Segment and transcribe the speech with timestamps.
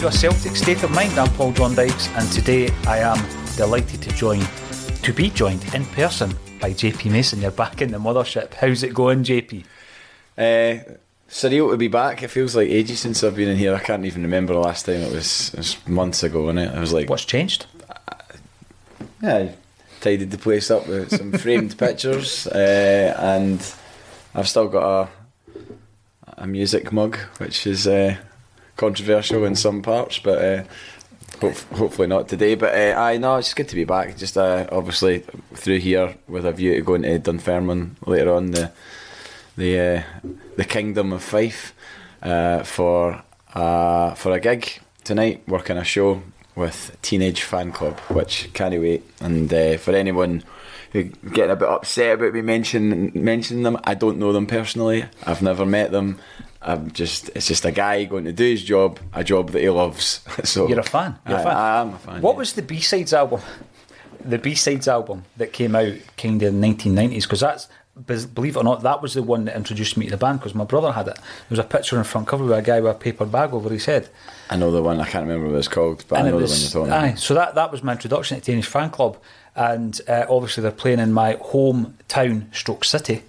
[0.00, 1.18] To a Celtic State of Mind.
[1.18, 3.18] I'm Paul John Dykes, and today I am
[3.54, 4.40] delighted to join,
[5.02, 7.38] to be joined in person by JP Mason.
[7.42, 8.54] You're back in the mothership.
[8.54, 9.62] How's it going, JP?
[10.38, 10.94] Uh,
[11.28, 12.22] surreal to be back.
[12.22, 13.74] It feels like ages since I've been in here.
[13.74, 15.02] I can't even remember the last time.
[15.02, 16.74] It was, it was months ago, wasn't it?
[16.74, 17.66] I was like, What's changed?
[19.22, 19.54] yeah, I
[20.00, 23.60] tidied the place up with some framed pictures, uh, and
[24.34, 25.08] I've still got a
[26.38, 28.16] a music mug, which is uh,
[28.80, 30.38] controversial in some parts, but.
[30.38, 30.64] Uh,
[31.40, 34.14] Hope, hopefully not today, but uh, I know it's good to be back.
[34.18, 35.20] Just uh, obviously
[35.54, 38.70] through here with a view to going to Dunfermline later on, the
[39.56, 40.02] the uh,
[40.56, 41.72] the kingdom of Fife
[42.22, 43.22] uh, for
[43.54, 46.20] uh, for a gig tonight, working a show
[46.56, 49.02] with Teenage Fanclub, which can't wait.
[49.20, 49.48] And
[49.80, 50.42] for anyone
[50.92, 55.06] getting a bit upset about me mentioning mentioning them, I don't know them personally.
[55.24, 56.18] I've never met them.
[56.62, 59.70] I'm just it's just a guy going to do his job, a job that he
[59.70, 60.20] loves.
[60.44, 61.18] so You're a fan.
[61.26, 61.56] You're a I, fan.
[61.56, 62.22] I am a fan.
[62.22, 62.38] What yeah.
[62.38, 63.40] was the B sides album?
[64.24, 67.68] The B sides album that came out kind of in the 1990s, because that's
[68.06, 70.40] believe it or not, that was the one that introduced me to the band.
[70.40, 71.16] Because my brother had it.
[71.16, 73.70] There was a picture in front cover with a guy with a paper bag over
[73.70, 74.08] his head.
[74.48, 75.00] I know the one.
[75.00, 77.18] I can't remember what it's called, but I know the one you're talking aye, about.
[77.18, 79.16] so that that was my introduction to Teenage Fanclub,
[79.54, 83.22] and uh, obviously they're playing in my hometown, Stroke City,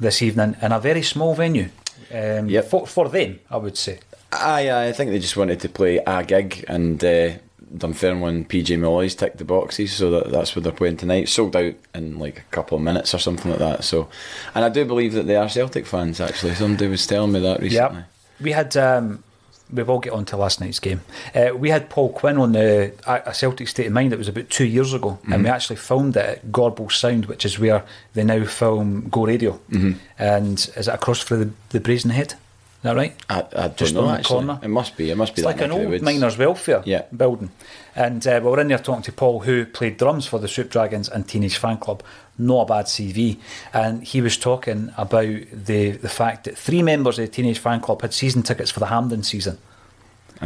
[0.00, 1.68] this evening in a very small venue.
[2.12, 2.48] Um.
[2.48, 2.64] Yep.
[2.66, 3.98] for, for them, I would say.
[4.32, 7.32] Aye, aye, I think they just wanted to play a gig, and uh,
[7.76, 11.28] Dunfermline PJ Molloy's ticked the boxes, so that, that's what they're playing tonight.
[11.28, 13.84] Sold out in like a couple of minutes or something like that.
[13.84, 14.08] So,
[14.54, 16.20] and I do believe that they are Celtic fans.
[16.20, 18.00] Actually, somebody was telling me that recently.
[18.00, 18.04] Yeah,
[18.40, 18.76] we had.
[18.76, 19.22] Um,
[19.72, 21.00] we will all get on to last night's game.
[21.34, 24.12] Uh, we had Paul Quinn on the a a Celtic State of Mind.
[24.12, 25.42] It was about two years ago, and mm-hmm.
[25.44, 27.84] we actually filmed it at Gorbal Sound, which is where
[28.14, 29.60] they now film Go Radio.
[29.70, 29.92] Mm-hmm.
[30.18, 32.34] And is it across from the, the Brazen Head?
[32.82, 33.14] Is that right?
[33.30, 34.34] I, I Just know on the actually.
[34.44, 34.58] corner.
[34.60, 35.10] It must be.
[35.10, 37.02] It must be It's that like an neck of the old miners' welfare Yeah.
[37.16, 37.52] building.
[37.94, 40.68] And uh, we were in there talking to Paul, who played drums for the Soup
[40.68, 42.00] Dragons and Teenage Fanclub.
[42.38, 43.38] Not a bad CV.
[43.72, 45.22] And he was talking about
[45.52, 48.86] the, the fact that three members of the Teenage Fanclub had season tickets for the
[48.86, 49.58] Hampden season.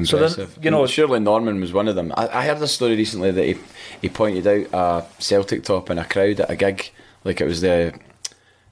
[0.04, 0.58] So then, Impressive.
[0.60, 2.12] you know- surely Norman was one of them.
[2.18, 3.56] I, I heard a story recently that he
[4.02, 6.90] he pointed out a Celtic top in a crowd at a gig,
[7.24, 7.98] like it was the.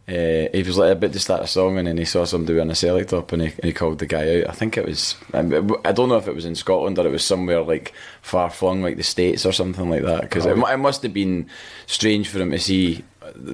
[0.06, 2.70] Uh, he was like about to start a song and then he saw somebody wearing
[2.70, 4.50] a Celtic top and he, and he called the guy out.
[4.50, 5.16] I think it was.
[5.32, 8.50] um, I don't know if it was in Scotland or it was somewhere like far
[8.50, 10.20] flung, like the States or something like that.
[10.20, 11.48] Because it, it must have been
[11.86, 13.02] strange for him to see,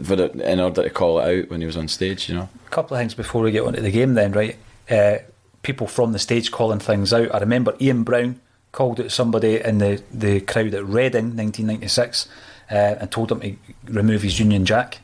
[0.03, 2.29] for it, in order to call it out when he was on stage.
[2.29, 2.49] You know.
[2.67, 4.57] A couple of things before we get onto the game, then, right?
[4.91, 5.19] Uh,
[5.63, 7.33] people from the stage calling things out.
[7.33, 8.41] I remember Ian Brown
[8.73, 12.29] called out somebody in the, the crowd at Reading, 1996,
[12.71, 14.99] uh, and told him to remove his Union Jack.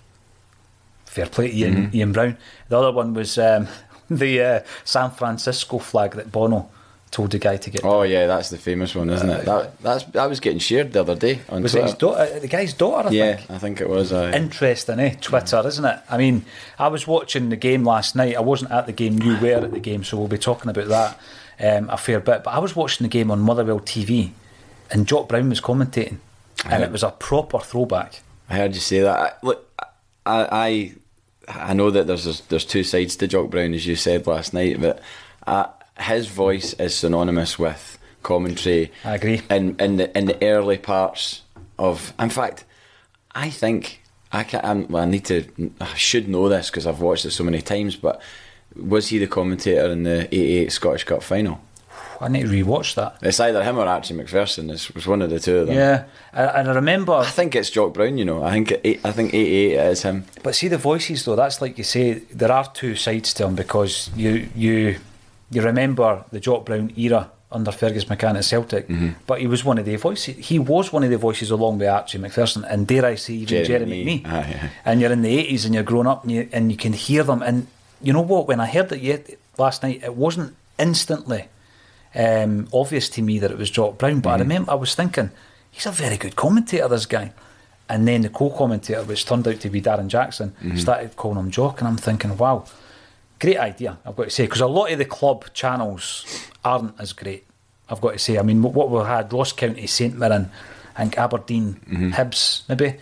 [1.17, 1.97] Fair play to Ian, Mm-hmm.
[1.97, 2.37] Ian Brown.
[2.69, 3.69] The other one was um,
[4.11, 6.69] the uh, San Francisco flag that Bono
[7.11, 7.83] told the guy to get.
[7.85, 9.47] Oh yeah, that's the famous one, isn't it?
[9.47, 12.39] That that's that was getting shared the other day on was it his daughter?
[12.39, 13.51] The guy's daughter, I yeah, think.
[13.51, 14.13] I think it was.
[14.13, 15.15] Uh, Interesting, eh?
[15.23, 16.01] Twitter, isn't it?
[16.11, 16.45] I mean,
[16.79, 18.37] I was watching the game last night.
[18.37, 19.23] I wasn't at the game.
[19.23, 21.19] You were at the game, so we'll be talking about that
[21.79, 22.45] um, a fair bit.
[22.45, 24.33] But I was watching the game on Motherwell TV,
[24.91, 26.19] and Jock Brown was commentating,
[26.67, 28.21] and it was a proper throwback.
[28.51, 29.19] I heard you say that.
[29.19, 29.67] I, look,
[30.27, 30.95] I, I
[31.49, 34.81] I know that there's there's two sides to Jock Brown, as you said last night,
[34.81, 35.01] but
[35.47, 38.93] I his voice is synonymous with commentary.
[39.05, 39.43] I agree.
[39.51, 41.43] In in the in the early parts
[41.79, 42.65] of, in fact,
[43.35, 44.03] I think
[44.33, 44.89] I can.
[44.89, 45.45] Well, I need to.
[45.81, 47.97] I should know this because I've watched it so many times.
[47.97, 48.21] But
[48.75, 51.61] was he the commentator in the '88 Scottish Cup final?
[52.21, 53.17] I need to rewatch that.
[53.23, 54.71] It's either him or Archie Macpherson.
[54.71, 55.77] It was one of the two of them.
[55.77, 57.13] Yeah, and I remember.
[57.13, 58.17] I think it's Jock Brown.
[58.19, 60.25] You know, I think it, I think '88 is him.
[60.43, 61.37] But see the voices though.
[61.37, 62.15] That's like you say.
[62.15, 64.97] There are two sides to him because you you
[65.51, 69.11] you remember the Jock Brown era under Fergus McCann at Celtic, Mm-hmm.
[69.27, 70.37] but he was one of the voices.
[70.37, 73.89] He was one of the voices along with Archie Macpherson, and dare I say even
[73.89, 74.21] Mee.
[74.23, 74.27] McNee.
[74.27, 74.71] Aye, aye.
[74.85, 77.23] And you're in the eighties and you're growing up and you and you can hear
[77.23, 77.43] them.
[77.43, 77.67] And
[78.03, 78.49] you know what?
[78.49, 81.45] When I heard it yet last night, it wasn't instantly
[82.17, 84.13] um, obvious to me that it was Jock Brown.
[84.15, 84.21] Mm-hmm.
[84.21, 85.31] But I remember I was thinking,
[85.71, 87.33] he's a very good commentator, this guy.
[87.89, 90.77] And then the co-commentator, which turned out to be Darren Jackson, Mm-hmm.
[90.79, 92.65] started calling him Jock, and I'm thinking, wow,
[93.39, 93.99] great idea.
[94.05, 96.25] I've got to say because a lot of the club channels
[96.65, 97.45] aren't as great.
[97.89, 98.39] I've got to say.
[98.39, 100.51] I mean, what we had Ross County, Saint Mirren,
[100.97, 102.11] and Aberdeen, Mm-hmm.
[102.11, 102.97] Hibs, maybe,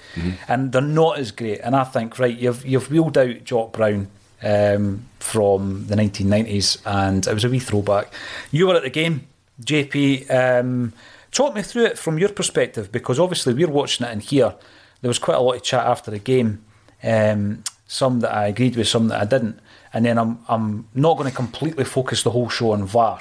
[0.48, 1.60] and they're not as great.
[1.60, 4.08] And I think, right, you've you've wheeled out Jock Brown
[4.44, 8.12] um, from the 1990s, and it was a wee throwback.
[8.50, 9.26] You were at the game,
[9.62, 10.30] JP.
[10.30, 10.92] Um,
[11.30, 14.54] talk me through it from your perspective, because obviously we're watching it in here.
[15.00, 16.64] There was quite a lot of chat after the game.
[17.02, 19.60] Um, some that I agreed with, some that I didn't.
[19.92, 23.20] And then I'm I'm not going to completely focus the whole show on VAR,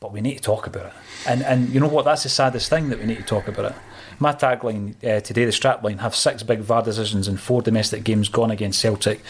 [0.00, 0.92] but we need to talk about it.
[1.26, 2.04] And and you know what?
[2.04, 3.76] That's the saddest thing that we need to talk about it.
[4.18, 8.28] My tagline uh, today, the strapline, have six big VAR decisions and four domestic games
[8.28, 9.20] gone against Celtic.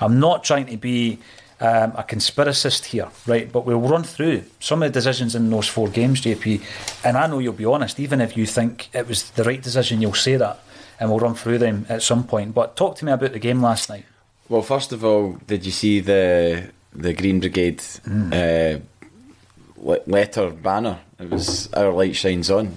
[0.00, 1.18] I'm not trying to be
[1.60, 3.50] um, a conspiracist here, right?
[3.50, 6.62] But we'll run through some of the decisions in those four games, JP.
[7.04, 10.00] And I know you'll be honest, even if you think it was the right decision,
[10.00, 10.60] you'll say that,
[11.00, 12.54] and we'll run through them at some point.
[12.54, 14.04] But talk to me about the game last night.
[14.48, 18.80] Well, first of all, did you see the the Green Brigade uh, le-
[19.78, 20.98] letter banner?
[21.18, 22.76] It was "Our light shines on."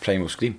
[0.00, 0.58] Primal Scream.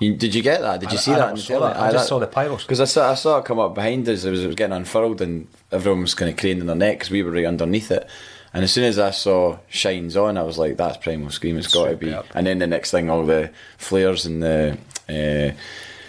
[0.00, 0.78] You, did you get that?
[0.80, 1.20] Did you I- see I that?
[1.20, 1.76] never on the saw that.
[1.76, 2.58] I just saw the pyros.
[2.62, 4.24] Because I saw, I saw it come up behind us.
[4.24, 7.10] It was, it was getting unfurled, and everyone was kind of craning their neck because
[7.10, 8.06] we were right underneath it.
[8.54, 11.58] And as soon as I saw shines on, I was like, "That's Primal Scream.
[11.58, 14.78] It's got to be." And then the next thing, all the flares and the
[15.08, 15.52] uh,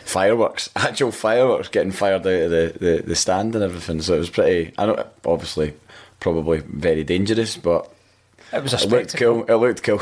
[0.05, 4.01] fireworks, actual fireworks, getting fired out of the, the, the stand and everything.
[4.01, 4.73] So it was pretty.
[4.77, 5.73] I know, obviously,
[6.19, 7.91] probably very dangerous, but
[8.51, 9.43] It was a it looked spectacle.
[9.43, 9.55] cool.
[9.55, 10.01] It looked cool.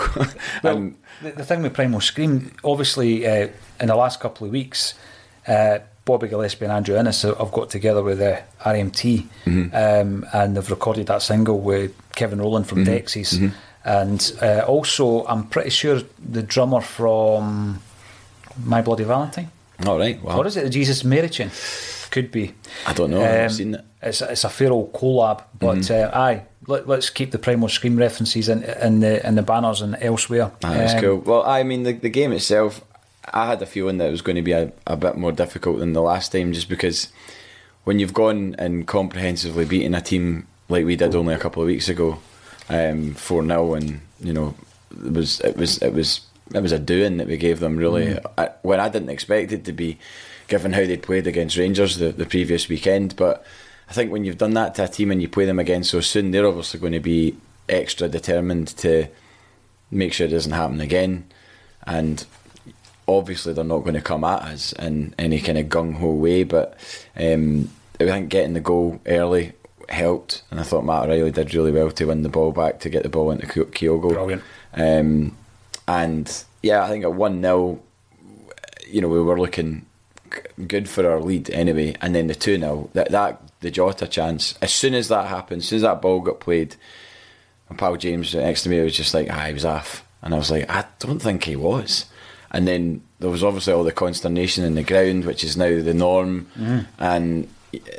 [0.63, 3.49] Well, and the, the thing with Primal Scream, obviously, uh,
[3.79, 4.93] in the last couple of weeks,
[5.47, 9.27] uh, Bobby Gillespie and Andrew Innes have got together with uh, RMT
[9.73, 13.51] um, and they've recorded that single with Kevin Rowland from Dexys.
[13.83, 17.81] And uh, also, I'm pretty sure the drummer from
[18.63, 19.51] My Bloody Valentine,
[19.85, 20.37] all right, wow.
[20.37, 21.51] or is it the Jesus Mary Chain?
[22.09, 22.53] Could be.
[22.85, 23.23] I don't know.
[23.23, 23.85] I've seen it.
[24.01, 27.97] It's, it's a fair old collab, but uh, aye, let, let's keep the Primal Scream
[27.97, 30.51] references in, in the in the banners and elsewhere.
[30.63, 31.17] Ah, That's Um, cool.
[31.17, 32.81] Well, I mean, the, the game itself,
[33.33, 35.79] I had a feeling that it was going to be a, a bit more difficult
[35.79, 37.09] than the last time, just because
[37.85, 41.67] when you've gone and comprehensively beaten a team like we did only a couple of
[41.67, 42.19] weeks ago,
[42.69, 44.53] um, four 0 and you know
[45.05, 46.21] it was it was it was
[46.53, 48.17] it was a doing that we gave them really.
[48.37, 49.97] I, when I didn't expect it to be,
[50.49, 53.45] given how they'd played against Rangers the, the previous weekend, but.
[53.89, 56.01] I think when you've done that to a team and you play them again so
[56.01, 57.37] soon, they're obviously going to be
[57.69, 59.07] extra determined to
[59.91, 61.25] make sure it doesn't happen again.
[61.85, 62.25] And
[63.07, 66.43] obviously, they're not going to come at us in any kind of gung ho way.
[66.43, 66.77] But
[67.15, 67.69] um,
[67.99, 69.53] I think getting the goal early
[69.89, 72.89] helped, and I thought Matt O'Riley did really well to win the ball back to
[72.89, 74.09] get the ball into Kyogo.
[74.09, 74.43] Brilliant.
[74.73, 75.37] Um,
[75.87, 77.81] and yeah, I think at one 0
[78.89, 79.85] you know, we were looking
[80.67, 84.57] good for our lead anyway, and then the two 0 that that the Jota chance.
[84.61, 86.75] As soon as that happened, as soon as that ball got played,
[87.69, 90.37] and Paul James next to me was just like, ah, he was off, and I
[90.37, 92.05] was like, I don't think he was.
[92.51, 95.93] And then there was obviously all the consternation in the ground, which is now the
[95.93, 96.47] norm,
[96.97, 97.49] and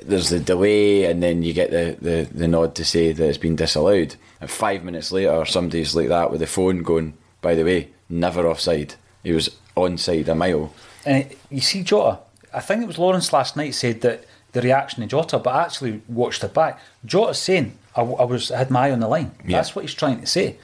[0.02, 3.38] there's the delay, and then you get the, the, the nod to say that it's
[3.38, 4.16] been disallowed.
[4.40, 8.48] And five minutes later, somebody's like that with the phone going, by the way, never
[8.48, 8.94] offside.
[9.22, 10.72] He was onside a mile.
[11.04, 12.20] And you see Jota,
[12.54, 15.62] I think it was Lawrence last night said that the reaction to Jota, but I
[15.64, 16.80] actually watched it back.
[17.04, 19.32] Jota's saying, I, I was I had my eye on the line.
[19.46, 19.58] Yeah.
[19.58, 20.56] That's what he's trying to say.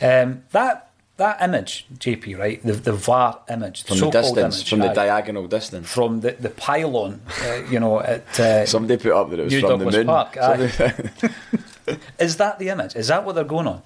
[0.00, 0.84] Um, that
[1.18, 2.62] that image, JP, right?
[2.62, 5.88] The the VAR image, From the distance, image, from the diagonal distance.
[5.90, 9.52] from the, the pylon, uh, you know, at uh, Somebody put up that it was
[9.52, 10.06] New from Douglas the moon.
[10.06, 10.34] Park.
[10.40, 12.94] Somebody- Is that the image?
[12.96, 13.82] Is that what they're going on?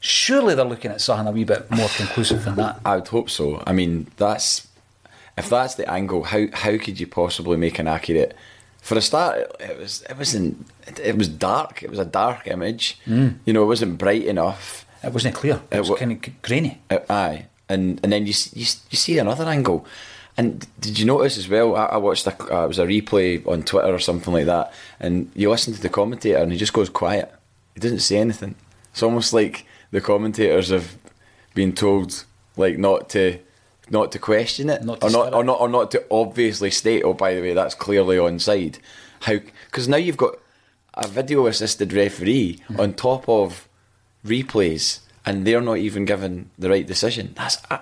[0.00, 2.80] Surely they're looking at something a wee bit more conclusive than that.
[2.84, 3.62] I would hope so.
[3.66, 4.66] I mean, that's
[5.36, 6.24] if that's the angle.
[6.24, 8.34] How how could you possibly make an accurate
[8.80, 11.82] for a start, it, it was it wasn't it, it was dark.
[11.82, 12.98] It was a dark image.
[13.06, 13.38] Mm.
[13.44, 14.86] You know, it wasn't bright enough.
[15.04, 15.60] It wasn't clear.
[15.70, 16.80] It, It was wa- kind of grainy.
[16.90, 19.86] Uh, aye, and and then you, you you see another angle.
[20.36, 21.74] And did you notice as well?
[21.74, 24.72] I, I watched a, uh, it was a replay on Twitter or something like that,
[25.00, 27.32] and you listen to the commentator, and he just goes quiet.
[27.74, 28.54] He doesn't say anything.
[28.92, 30.96] It's almost like the commentators have
[31.54, 32.24] been told
[32.56, 33.38] like not to
[33.90, 37.02] not to question it, Not to or not or not or not to obviously state.
[37.04, 38.78] Oh, by the way, that's clearly onside.
[39.20, 39.38] How?
[39.66, 40.36] Because now you've got
[40.94, 42.80] a video assisted referee Mm-hmm.
[42.80, 43.68] on top of
[44.24, 47.32] replays, and they're not even given the right decision.
[47.36, 47.58] That's.
[47.70, 47.80] I,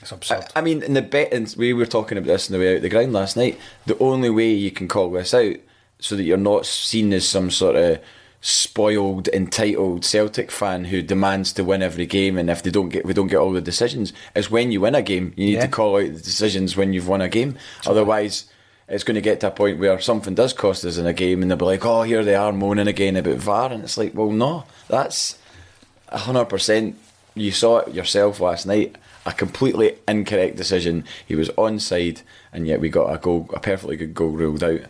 [0.00, 0.44] It's absurd.
[0.56, 2.82] I mean, in the bet, and we were talking about this on the way out
[2.82, 3.58] the ground last night.
[3.86, 5.56] The only way you can call this out
[6.00, 8.00] so that you're not seen as some sort of
[8.42, 13.06] spoiled, entitled Celtic fan who demands to win every game, and if they don't get,
[13.06, 15.32] we don't get all the decisions, is when you win a game.
[15.36, 15.62] You need Yeah.
[15.62, 17.56] to call out the decisions when you've won a game.
[17.86, 18.44] Otherwise.
[18.88, 21.40] It's going to get to a point where something does cost us in a game,
[21.40, 24.12] and they'll be like, "Oh, here they are moaning again about VAR," and it's like,
[24.12, 25.36] "Well, no, that's
[26.10, 26.96] hundred percent.
[27.34, 28.96] You saw it yourself last night.
[29.24, 31.04] A completely incorrect decision.
[31.26, 32.20] He was onside,
[32.52, 34.80] and yet we got a goal, a perfectly good goal ruled out.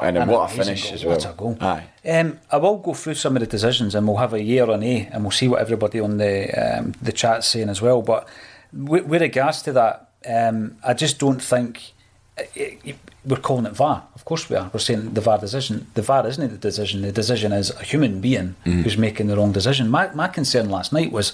[0.00, 0.94] And then what a finish goal.
[0.94, 1.14] as well.
[1.16, 1.58] What a goal.
[1.60, 1.84] Aye.
[2.08, 4.82] Um, I will go through some of the decisions and we'll have a year on
[4.82, 8.02] A and we'll see what everybody on the um, the chat's saying as well.
[8.02, 8.28] But
[8.72, 11.92] with, with regards to that, um, I just don't think
[12.36, 14.02] it, it, we're calling it VAR.
[14.14, 14.70] Of course we are.
[14.72, 15.86] We're saying the VAR decision.
[15.94, 17.02] The VAR isn't the decision.
[17.02, 18.82] The decision is a human being mm-hmm.
[18.82, 19.90] who's making the wrong decision.
[19.90, 21.32] My, my concern last night was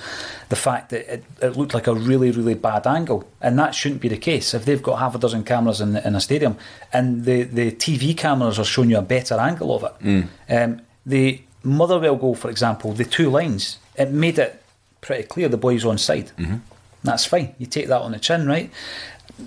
[0.49, 3.28] the fact that it, it looked like a really, really bad angle.
[3.40, 4.55] And that shouldn't be the case.
[4.55, 6.57] If they've got half a dozen cameras in, in a stadium
[6.93, 10.28] and the, the TV cameras are showing you a better angle of it, mm.
[10.50, 14.62] um, the Motherwell goal, for example, the two lines, it made it
[15.00, 16.33] pretty clear the boy's on side.
[16.38, 16.57] Mm-hmm.
[17.05, 17.55] That's fine.
[17.59, 18.71] You take that on the chin, right?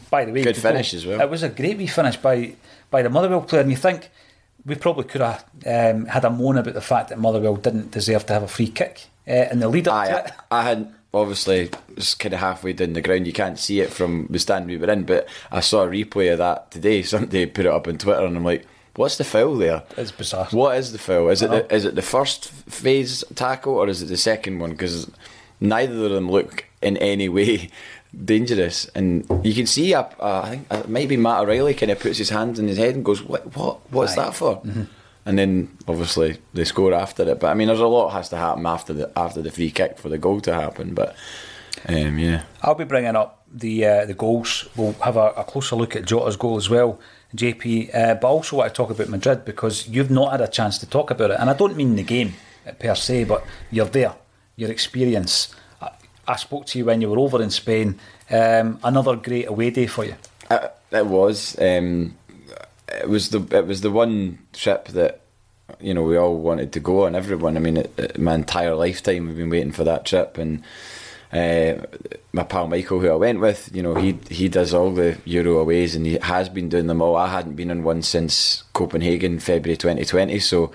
[0.10, 1.22] By the way, Good finish as well.
[1.22, 2.56] It was a great wee finish by
[2.90, 4.10] by the Motherwell player, and you think
[4.66, 8.26] we probably could have um, had a moan about the fact that Motherwell didn't deserve
[8.28, 10.32] to have a free kick uh, in the lead up to it.
[10.52, 13.28] I, I hadn't obviously it's kind of halfway down the ground.
[13.28, 16.32] You can't see it from the stand we were in, but I saw a replay
[16.32, 17.02] of that today.
[17.04, 19.84] Somebody put it up on Twitter, and I'm like, "What's the foul there?
[19.98, 20.48] It's bizarre.
[20.52, 21.30] What is the foul?
[21.30, 24.72] Is it the, is it the first phase tackle or is it the second one?
[24.72, 25.10] Because
[25.60, 27.70] neither of them look in any way
[28.26, 29.94] dangerous, and you can see.
[29.94, 32.78] Uh, uh, I think uh, maybe Matt O'Riley kind of puts his hands in his
[32.78, 33.56] head and goes, "What?
[33.56, 33.80] What?
[33.92, 34.26] What's Aye.
[34.26, 34.62] that for?"
[35.24, 37.40] And then obviously they score after it.
[37.40, 39.98] But I mean, there's a lot has to happen after the after the free kick
[39.98, 40.94] for the goal to happen.
[40.94, 41.16] But
[41.88, 44.68] um, yeah, I'll be bringing up the uh, the goals.
[44.76, 47.00] We'll have a, a closer look at Jota's goal as well,
[47.36, 47.96] JP.
[47.96, 50.78] Uh, but I also want to talk about Madrid because you've not had a chance
[50.80, 52.34] to talk about it, and I don't mean the game
[52.80, 54.16] per se, but you're there,
[54.56, 55.54] your experience.
[56.28, 58.00] I, spoke to you when you were over in Spain.
[58.30, 60.16] Um, another great away day for you.
[60.50, 61.58] Uh, it was.
[61.60, 62.16] Um,
[62.88, 65.22] it was the it was the one trip that
[65.80, 67.16] you know we all wanted to go on.
[67.16, 67.56] Everyone.
[67.58, 70.62] I mean, it, it- my entire lifetime we've been waiting for that trip, and
[71.32, 71.86] uh,
[72.34, 75.60] my pal Michael, who I went with, you know, he he does all the Euro
[75.60, 77.16] aways, and he has been doing them all.
[77.16, 80.72] I hadn't been on one since Copenhagen, February 2020, so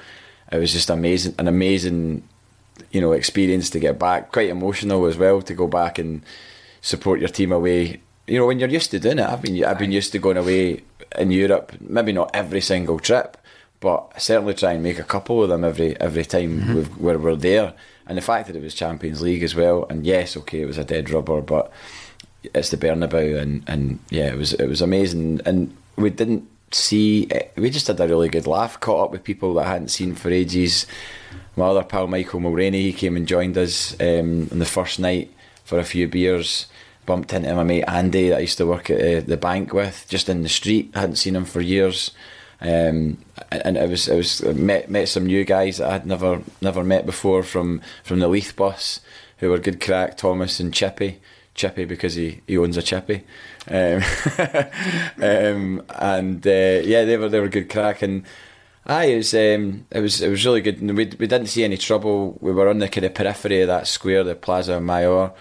[0.51, 2.23] it was just amazing, an amazing
[2.91, 4.33] you know experience to get back.
[4.33, 6.23] Quite emotional as well to go back and
[6.81, 8.01] support your team away.
[8.27, 9.27] You know when you're used to doing it.
[9.27, 10.83] I've been I've been used to going away
[11.19, 11.73] in Europe.
[11.81, 13.37] Maybe not every single trip,
[13.81, 16.75] but I certainly try and make a couple of them every every time mm-hmm.
[16.75, 17.75] we've, where we're there.
[18.07, 20.79] And the fact that it was Champions League as well, and yes, okay, it was
[20.79, 21.73] a dead rubber, but
[22.55, 27.29] it's the Bernabeu, and and yeah, it was it was amazing, and we didn't see
[27.57, 30.15] we just had a really good laugh, caught up with people that I hadn't seen
[30.15, 30.87] for ages.
[31.57, 35.33] My other pal Michael Mulroney, he came and joined us um, on the first night
[35.65, 36.67] for a few beers.
[37.07, 40.07] Bumped into my mate Andy that I used to work at uh, the bank with,
[40.09, 40.91] just in the street.
[40.95, 42.11] I hadn't seen him for years,
[42.61, 43.19] um,
[43.53, 47.07] and it was it was met met some new guys that I'd never never met
[47.07, 48.99] before from from the Leith bus,
[49.39, 50.17] who were good crack.
[50.17, 51.21] Thomas and Chippy,
[51.55, 53.23] Chippy because he, he owns a Chippy,
[53.69, 54.03] um,
[55.23, 58.25] um, and uh, yeah, they were they were good crack and.
[58.89, 60.81] Aye, it was um, it was it was really good.
[60.81, 62.39] And we we didn't see any trouble.
[62.41, 65.33] We were on the kind of periphery of that square, the Plaza Mayor,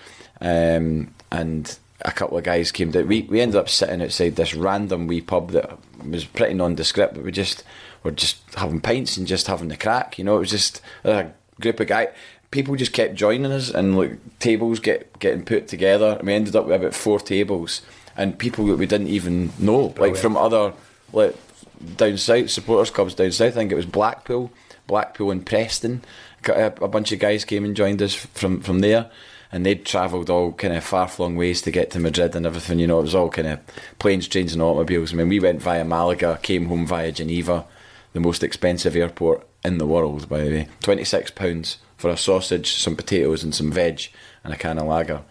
[0.41, 3.07] um, and a couple of guys came down.
[3.07, 7.23] We we ended up sitting outside this random wee pub that was pretty nondescript, but
[7.23, 7.63] we just
[8.03, 10.17] were just having pints and just having the crack.
[10.17, 12.09] You know, it was just a group of guys.
[12.51, 16.15] People just kept joining us, and like tables get getting put together.
[16.17, 17.81] And we ended up with about four tables,
[18.17, 20.73] and people that we didn't even know, like oh, from other
[21.13, 21.35] like
[21.97, 23.53] down south, supporters clubs down south.
[23.53, 24.51] I think it was Blackpool,
[24.87, 26.03] Blackpool and Preston.
[26.47, 29.09] A, uh, a bunch of guys came and joined us from from there,
[29.51, 32.79] and they'd travelled all kind of far flung ways to get to Madrid and everything.
[32.79, 33.59] You know, it was all kind of
[33.99, 35.13] planes, trains, and automobiles.
[35.13, 37.65] I mean, we went via Malaga, came home via Geneva,
[38.13, 40.67] the most expensive airport in the world, by the way.
[40.81, 44.09] £26 for a sausage, some potatoes, and some veg,
[44.43, 45.21] and a can of lager.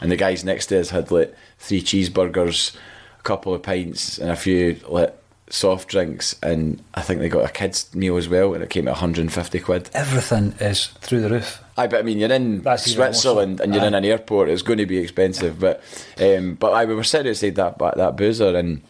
[0.00, 1.34] And the guys next to us had like
[1.66, 2.76] three cheeseburgers,
[3.18, 5.16] a couple of pints, and a few like
[5.50, 8.88] soft drinks, and I think they got a kids meal as well, and it came
[8.88, 9.90] at 150 quid.
[9.94, 11.62] Everything is through the roof.
[11.76, 13.20] I but I mean you're in That's even more so.
[13.20, 14.48] Switzerland and you're in an airport.
[14.48, 15.82] It's going to be expensive, but
[16.18, 18.80] um, but I we were sitting outside that that, that boozer and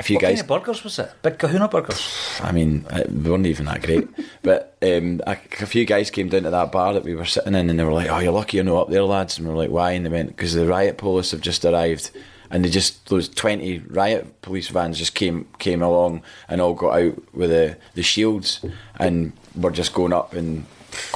[0.00, 0.30] a few What guys.
[0.30, 1.10] kind of burgers was it?
[1.22, 2.40] Big Kahuna burgers.
[2.42, 4.08] I mean, uh, we weren't even that great.
[4.42, 7.54] but um, a, a few guys came down to that bar that we were sitting
[7.54, 9.52] in, and they were like, "Oh, you're lucky you're not up there, lads." And we
[9.52, 12.10] are like, "Why?" And they went, "Because the riot police have just arrived."
[12.50, 16.98] And they just those twenty riot police vans just came came along and all got
[16.98, 18.64] out with the, the shields
[18.98, 20.66] and were just going up and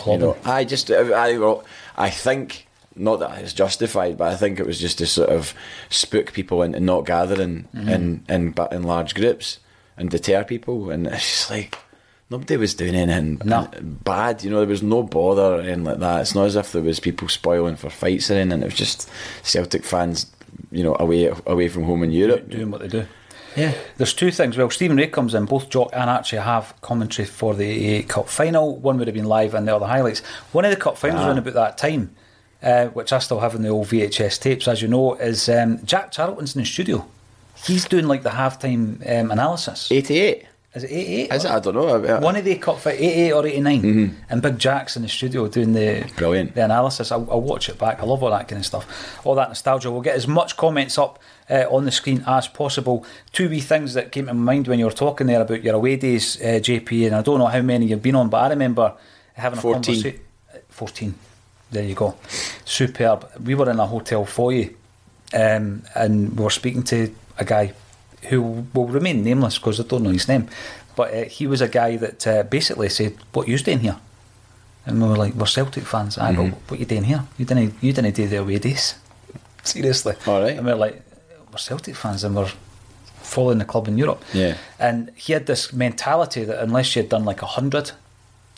[0.07, 1.65] you know I just I well,
[1.97, 2.64] I think
[2.97, 5.55] not that it's justified, but I think it was just to sort of
[5.91, 9.59] spook people into not gathering in in ba- in large groups
[9.97, 10.91] and deter people.
[10.91, 11.77] And it's just like
[12.31, 13.69] nobody was doing anything No.
[13.83, 14.43] bad.
[14.45, 16.21] You know, there was no bother or anything like that.
[16.23, 18.63] It's not as if there was people spoiling for fights or anything.
[18.63, 19.09] It was just
[19.43, 20.27] Celtic fans,
[20.71, 22.49] you know, away away from home in Europe.
[22.49, 23.07] doing what they do.
[23.57, 23.73] Yeah.
[23.99, 24.57] There's two things.
[24.59, 25.45] Well, Stephen Ray comes in.
[25.45, 28.77] Both Jock and Archie have commentary for the AA Cup final.
[28.79, 30.23] One would have been live, and the other highlights.
[30.51, 31.29] One of the cup finals Ah.
[31.29, 32.11] around about that time,
[32.65, 35.79] uh, which I still have in the old VHS tapes, as you know, is um,
[35.85, 37.07] Jack Charlton's in the studio.
[37.67, 39.93] He's doing like the halftime um, analysis.
[39.93, 40.47] Eighty eight.
[40.75, 41.33] Is it 88?
[41.33, 41.51] Is it?
[41.53, 42.19] I don't know.
[42.19, 45.73] One of the cup fight, 88 or 89, and Big Jack's in the studio doing
[45.73, 46.17] the Mm-hmm.
[46.17, 46.55] Brilliant.
[46.57, 47.13] the analysis.
[47.13, 48.01] I'll, I'll watch it back.
[48.01, 48.85] I love all that kind of stuff.
[49.25, 49.93] All that nostalgia.
[49.93, 53.07] We'll get as much comments up uh, on the screen as possible.
[53.33, 55.95] Two wee things that came to mind when you were talking there about your away
[55.95, 58.95] days, uh, JP, and I don't know how many you've been on, but I remember
[59.35, 59.83] having a 14.
[59.95, 60.21] conversation.
[60.71, 61.15] 14.
[61.75, 62.15] There you go.
[62.65, 63.27] Superb.
[63.45, 64.71] We were in a hotel foyer
[65.35, 67.73] um, and we were speaking to a guy
[68.29, 70.49] who will remain nameless because I don't know his name.
[70.97, 73.97] But uh, he was a guy that uh, basically said, "What you doing here?"
[74.87, 77.25] And we were like, "We're Celtic fans." I go, "What you doing here?
[77.37, 78.95] You didn't, you didn't do the away days."
[79.65, 80.15] Seriously.
[80.27, 80.57] All right.
[80.57, 81.03] And we are like,
[81.51, 82.53] "We're Celtic fans and we're
[83.23, 84.57] following the club in Europe." Yeah.
[84.79, 87.91] And he had this mentality that unless you'd done like a hundred,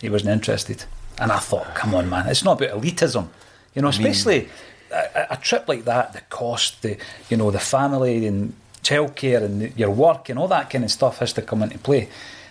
[0.03, 0.85] he wasn't interested.
[1.19, 3.29] And I thought, come on, man, it's not about elitism,
[3.75, 4.49] you know, especially
[4.93, 6.99] a, a- trip like that, the cost, the
[7.31, 10.91] you know, the family and childcare and the, your work and all that kind of
[10.91, 12.09] stuff has to come into play.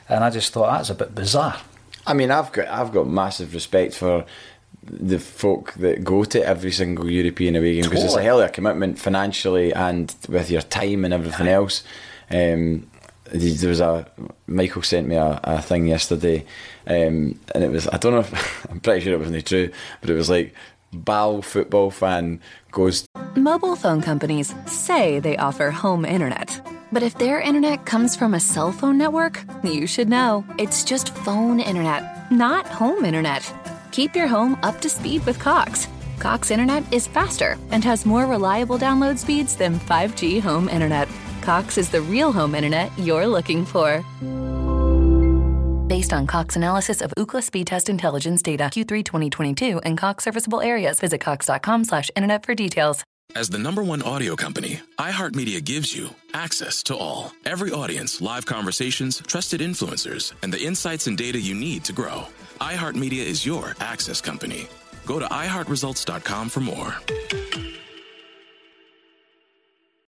[0.10, 1.58] And I just thought that's a bit bizarre.
[2.08, 4.26] I mean, I've got I've got massive respect for
[4.84, 8.50] the folk that go to every single European away game because it's a hell of
[8.50, 11.84] a commitment financially and with your time and everything else.
[12.30, 12.88] Um,
[13.32, 14.08] there was a
[14.48, 16.46] Michael sent me a, a thing yesterday,
[16.88, 20.10] um, and it was I don't know if I'm pretty sure it wasn't true, but
[20.10, 20.54] it was like
[20.94, 22.40] Bal football fan
[22.72, 26.62] goes Mobile phone companies say they offer home internet.
[26.92, 30.46] But if their internet comes from a cell phone network, you should know.
[30.58, 33.52] It's just phone internet, not home internet.
[33.92, 35.88] Keep your home up to speed with Cox.
[36.20, 41.10] Cox internet is faster and has more reliable download speeds than 5G home internet.
[41.46, 44.04] Cox is the real home internet you're looking for.
[45.88, 50.62] Based on Cox analysis of Ookla speed test intelligence data Q3 2022 and Cox serviceable
[50.62, 53.04] areas, visit cox.com/internet for details.
[53.36, 57.32] As the number one audio company, iHeartMedia gives you access to all.
[57.46, 62.26] Every audience, live conversations, trusted influencers, and the insights and data you need to grow.
[62.60, 64.68] iHeartMedia is your access company.
[65.06, 66.96] Go to iHeartResults.com for more.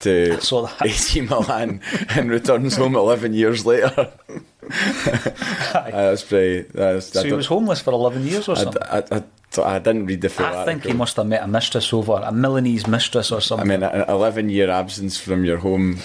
[0.04, 0.39] To.
[0.82, 4.12] AC Milan and returns home 11 years later.
[4.70, 6.70] That's pretty.
[6.74, 8.82] That's, So I, he was homeless for 11 years or something.
[8.84, 11.48] I, I, so I didn't read the full I think he must have met a
[11.48, 13.72] mistress over, a Milanese mistress or something.
[13.72, 16.00] I mean, an 11 year absence from your home.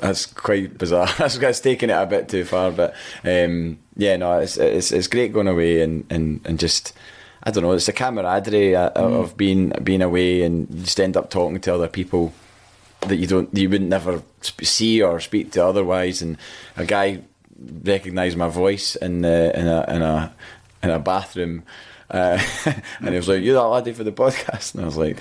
[0.00, 1.08] That's quite bizarre.
[1.18, 2.94] That's, that's taking it a bit too far, but
[3.24, 6.92] um, yeah, no, it's, it's it's great going away and, and, and just
[7.42, 7.72] I don't know.
[7.72, 11.74] It's the camaraderie uh, of being being away and you just end up talking to
[11.74, 12.32] other people
[13.02, 16.22] that you don't you wouldn't never see or speak to otherwise.
[16.22, 16.36] And
[16.76, 17.20] a guy
[17.82, 20.32] recognised my voice in the, in a in a
[20.82, 21.62] in a bathroom,
[22.10, 25.18] uh, and he was like, you're that laddie for the podcast?" And I was like,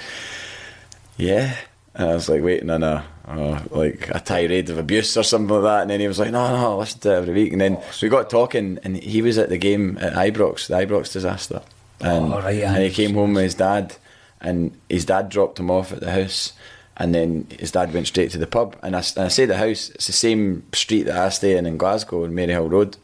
[1.17, 1.55] "Yeah."
[1.95, 5.49] And I was like waiting on a uh, like a tirade of abuse or something
[5.55, 7.51] like that, and then he was like, "No, no, I listen to it every week."
[7.53, 11.11] And then we got talking, and he was at the game at Ibrox, the Ibrox
[11.11, 11.63] disaster,
[11.99, 13.95] and, Oh, right, and he came home with his dad,
[14.39, 16.53] and his dad dropped him off at the house,
[16.97, 18.75] and then his dad went straight to the pub.
[18.81, 21.65] And I, and I say the house, it's the same street that I stay in
[21.65, 22.97] in Glasgow, in Maryhill Road.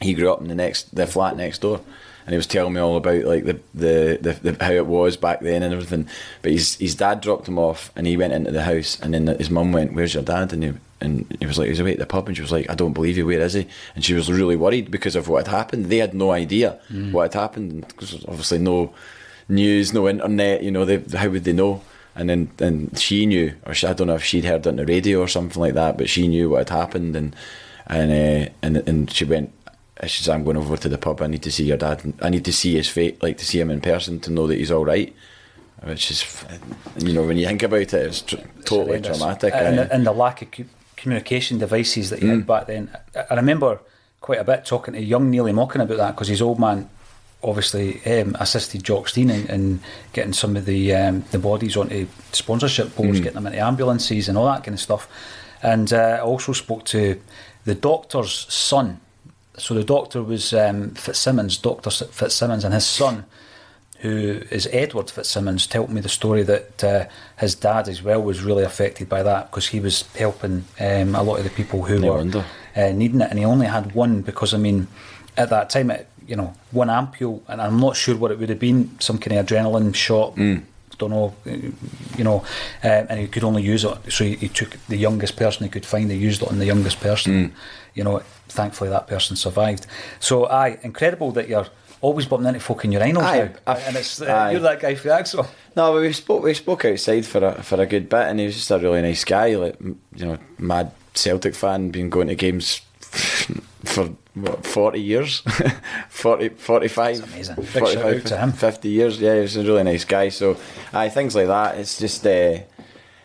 [0.00, 1.80] He grew up in the next, the flat next door,
[2.24, 5.16] and he was telling me all about like the, the, the, the how it was
[5.16, 6.08] back then and everything.
[6.42, 9.26] But his his dad dropped him off, and he went into the house, and then
[9.26, 11.98] his mum went, "Where's your dad?" And he and he was like, "He's away at
[11.98, 13.26] the pub," and she was like, "I don't believe you.
[13.26, 15.86] Where is he?" And she was really worried because of what had happened.
[15.86, 17.12] They had no idea mm.
[17.12, 18.94] what had happened because obviously no
[19.48, 20.62] news, no internet.
[20.62, 21.82] You know, they, how would they know?
[22.14, 24.76] And then and she knew, or she, I don't know if she'd heard it on
[24.76, 27.34] the radio or something like that, but she knew what had happened, and
[27.86, 29.52] and uh, and and she went.
[30.06, 31.22] She said, "I'm going over to the pub.
[31.22, 32.12] I need to see your dad.
[32.20, 34.56] I need to see his face, like to see him in person, to know that
[34.58, 35.14] he's all right."
[35.84, 36.44] Which is,
[36.98, 39.18] you know, when you think about it, it's tr- totally horrendous.
[39.18, 39.52] traumatic.
[39.54, 39.88] And, aye.
[39.90, 40.64] and the lack of cu-
[40.96, 42.36] communication devices that you Mm.
[42.36, 42.88] had back then.
[43.30, 43.80] I, remember
[44.20, 46.88] quite a bit talking to young Neely Mockin about that because his old man
[47.42, 49.80] obviously um, assisted Jock Stein in, in
[50.12, 53.22] getting some of the um, the bodies onto sponsorship boards, Mm.
[53.22, 55.08] getting them into ambulances and all that kind of stuff.
[55.62, 57.20] And uh, I also spoke to
[57.64, 59.00] the doctor's son.
[59.58, 63.24] So the doctor was um, Fitzsimmons, Doctor Fitzsimmons, and his son
[64.00, 67.04] who is Edward Fitzsimmons, told me the story that uh,
[67.38, 71.22] his dad as well was really affected by that because he was helping um, a
[71.22, 74.22] lot of the people who No were uh, needing it, and he only had one
[74.22, 74.88] because I mean,
[75.36, 78.48] at that time, it, you know, one ampule, and I'm not sure what it would
[78.48, 80.36] have been, some kind of adrenaline shot.
[80.98, 82.44] Don't know, you know,
[82.84, 83.96] uh, and he could only use it.
[84.12, 86.10] So he, he took the youngest person he could find.
[86.10, 87.54] He used it on the youngest person.
[87.94, 89.86] You know, thankfully that person survived.
[90.20, 91.66] So, aye, incredible that you're
[92.02, 94.50] always bumping into folk in your rhinos Aye, now, I've- and it's uh, aye.
[94.52, 95.46] you're that guy for Axel.
[95.76, 96.42] No, but we spoke.
[96.44, 99.02] We spoke outside for a for a good bit, and he was just a really
[99.02, 99.54] nice guy.
[99.56, 102.82] Like you know, mad Celtic fan, been going to games
[103.84, 105.40] for what forty years,
[106.08, 107.56] 40, 45, That's amazing.
[107.56, 108.52] Big shout out to him.
[108.52, 109.20] fifty years.
[109.20, 110.28] Yeah, he was a really nice guy.
[110.30, 110.56] So,
[110.92, 111.78] aye, things like that.
[111.78, 112.26] It's just.
[112.26, 112.60] Uh,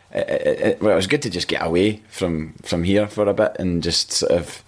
[0.10, 3.28] it, it, it, well, it was good to just get away from from here for
[3.28, 4.64] a bit and just sort of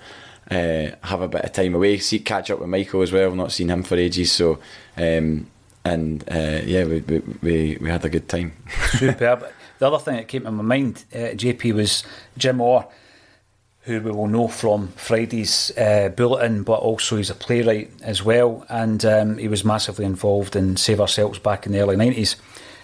[0.51, 1.97] uh, have a bit of time away.
[1.97, 3.33] See, catch up with Michael as well.
[3.33, 4.59] Not seen him for ages, so
[4.97, 5.47] um,
[5.85, 8.53] and uh, yeah, we, we we we had a good time.
[8.97, 9.45] Superb.
[9.79, 12.03] the other thing that came to my mind, uh, JP, was
[12.37, 12.85] Jim Orr,
[13.89, 18.65] who we will know from Friday's uh, bulletin, but also he's a playwright as well,
[18.69, 22.35] and um, he was massively involved in Save Ourselves back in the early nineties.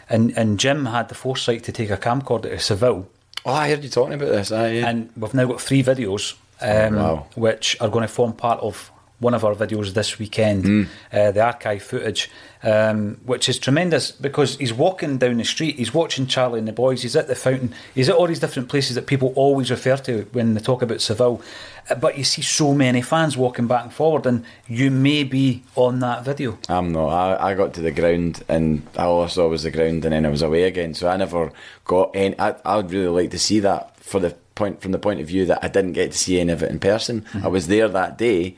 [0.10, 3.08] And and Jim had the foresight to take a camcorder to Seville,
[3.46, 4.52] Oh, I heard you talking about this.
[4.52, 4.90] Aye, yeah.
[4.90, 7.26] and we've now got three videos, um, Oh, wow.
[7.36, 10.84] which are going to form part of one of our videos this weekend, Hmm.
[11.14, 12.30] uh, the archive footage,
[12.64, 16.74] um, which is tremendous because he's walking down the street, he's watching Charlie and the
[16.74, 19.96] boys, he's at the fountain, he's at all these different places that people always refer
[19.98, 21.42] to when they talk about Seville.
[21.90, 25.64] Uh, But you see so many fans walking back and forward, and you may be
[25.76, 26.58] on that video.
[26.68, 27.08] I'm not.
[27.10, 30.26] I, I got to the ground and all I saw was the ground, and then
[30.26, 30.94] I was away again.
[30.94, 31.52] So I never
[31.86, 32.38] got any.
[32.40, 35.28] I, I would really like to see that for the point from the point of
[35.28, 37.26] view that I didn't get to see any of it in person.
[37.44, 38.56] I was there that day,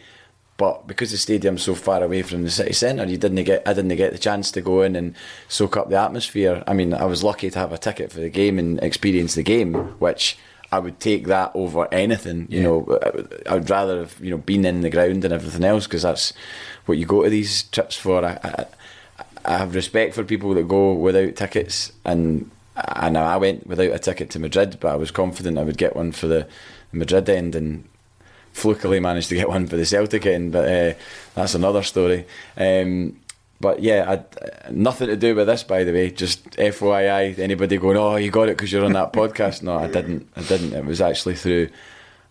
[0.58, 3.62] but because the stadium's so far away from the city centre, you didn't get.
[3.68, 5.16] I didn't get the chance to go in and
[5.48, 6.64] soak up the atmosphere.
[6.68, 9.44] I mean, I was lucky to have a ticket for the game and experience the
[9.44, 10.38] game, which.
[10.70, 13.00] I would take that over anything, you know.
[13.02, 15.88] I would- I would rather have, you know, been in the ground and everything else
[15.88, 16.34] because that's
[16.88, 18.26] what you go to these trips for.
[18.26, 18.66] I, I,
[19.46, 23.98] I have respect for people that go without tickets, and and I went without a
[24.00, 26.46] ticket to Madrid, but I was confident I would get one for the
[26.92, 27.86] Madrid end, and
[28.58, 30.52] flukily managed to get one for the Celtic end.
[30.52, 30.94] But uh,
[31.36, 32.26] that's another story.
[32.58, 33.20] Um,
[33.60, 36.12] but yeah, I'd, nothing to do with this, by the way.
[36.12, 39.88] Just FYI, anybody going, "Oh, you got it because you're on that podcast?" No, I
[39.88, 40.28] didn't.
[40.36, 40.74] I didn't.
[40.74, 41.70] It was actually through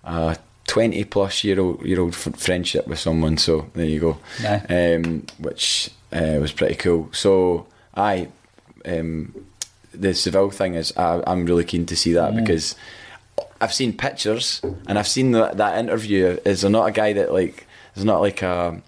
[0.05, 0.37] a
[0.67, 3.39] twenty plus year old year old f- friendship with someone.
[3.39, 4.19] So there you go.
[4.69, 7.09] Um, which uh, was pretty cool.
[7.13, 8.29] So I,
[8.85, 9.35] um,
[9.93, 12.77] the Seville thing is, I, I'm really keen to see that because
[13.61, 16.39] I've seen pictures and I've seen that, that interview.
[16.45, 17.67] Is there not a guy that like?
[17.95, 18.83] Is not like a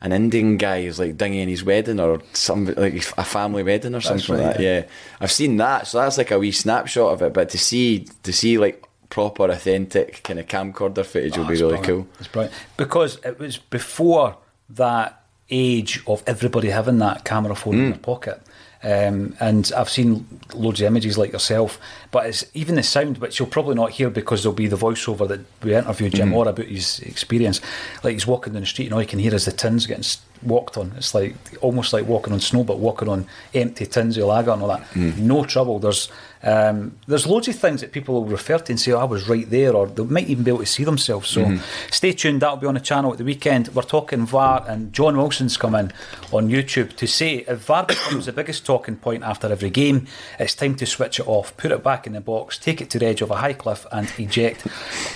[0.00, 4.00] an Indian guy who's like dinging his wedding or some like a family wedding or
[4.00, 4.62] something right, like that.
[4.62, 4.84] Yeah,
[5.20, 5.86] I've seen that.
[5.86, 7.32] So that's like a wee snapshot of it.
[7.34, 11.54] But to see to see like proper authentic kind of camcorder footage will Oh, be
[11.54, 11.86] really brilliant.
[11.86, 12.06] cool.
[12.18, 14.38] It's brilliant because it was before
[14.70, 17.78] that age of everybody having that camera phone Mm.
[17.84, 18.40] in their pocket.
[18.84, 23.38] Um, and I've seen loads of images like yourself, but it's even the sound, which
[23.38, 26.34] you'll probably not hear because there'll be the voiceover that we interviewed Jim Mm.
[26.34, 27.60] Orr about his experience.
[28.02, 30.04] Like he's walking down the street, and all you can hear is the tins getting
[30.42, 30.92] walked on.
[30.96, 34.60] It's like almost like walking on snow, but walking on empty tins of lager and
[34.62, 34.82] all that.
[34.90, 35.16] Mm.
[35.18, 35.78] No trouble.
[35.78, 36.10] There's
[36.44, 39.26] um, there's loads of things that people will refer to and say, oh, I was
[39.28, 41.30] right there, or they might even be able to see themselves.
[41.30, 41.90] So Mm-hmm.
[41.90, 43.68] stay tuned, that'll be on the channel at the weekend.
[43.68, 45.92] We're talking VAR, and John Wilson's come in
[46.32, 50.06] on YouTube to say if VAR becomes the biggest talking point after every game,
[50.38, 52.98] it's time to switch it off, put it back in the box, take it to
[52.98, 54.66] the edge of a high cliff, and eject.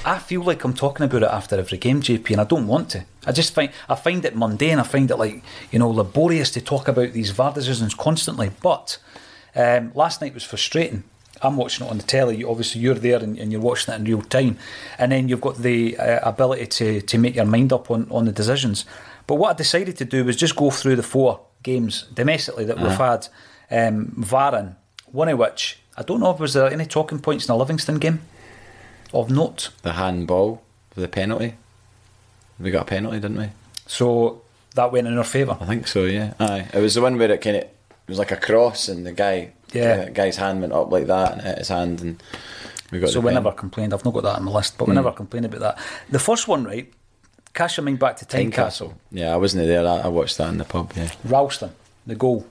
[0.05, 2.91] I feel like I'm talking about it after every game, JP, and I don't want
[2.91, 3.05] to.
[3.27, 4.79] I just find I find it mundane.
[4.79, 8.51] I find it like you know laborious to talk about these VAR decisions constantly.
[8.63, 8.99] But
[9.55, 11.05] um, last night was frustrating.
[11.43, 12.37] I'm watching it on the telly.
[12.37, 14.59] You- Obviously, you're there and, and you're watching it in real time,
[14.99, 18.25] and then you've got the uh, ability to to make your mind up on on
[18.25, 18.85] the decisions.
[19.27, 22.79] But what I decided to do was just go through the four games domestically that
[22.79, 23.29] we've had
[23.71, 24.77] um, VAR in.
[25.13, 27.99] One of which I don't know if was there any talking points in the Livingston
[27.99, 28.21] game
[29.13, 29.71] of note.
[29.83, 30.63] The handball
[30.95, 31.55] the penalty.
[32.59, 33.49] We got a penalty, didn't we?
[33.87, 34.43] So
[34.75, 35.57] that went in our favour.
[35.61, 36.05] I think so.
[36.05, 36.35] Yeah.
[36.41, 36.69] Aye.
[36.75, 37.75] It was the one where it kind of it
[38.09, 40.05] was like a cross, and the guy, Yeah.
[40.07, 42.23] the guy's hand went up like that, and hit his hand, and
[42.91, 43.11] we got.
[43.11, 43.93] So the we never complained.
[43.95, 44.97] I've not got that on my list, but we Hmm.
[44.97, 45.79] never complained about that.
[46.11, 46.93] The first one, right?
[47.55, 48.93] Cash your mind back to Tynecastle.
[49.11, 49.87] Yeah, I wasn't there.
[49.87, 50.93] I, I watched that in the pub.
[50.95, 51.11] Yeah.
[51.25, 51.71] Ralston,
[52.07, 52.47] the goal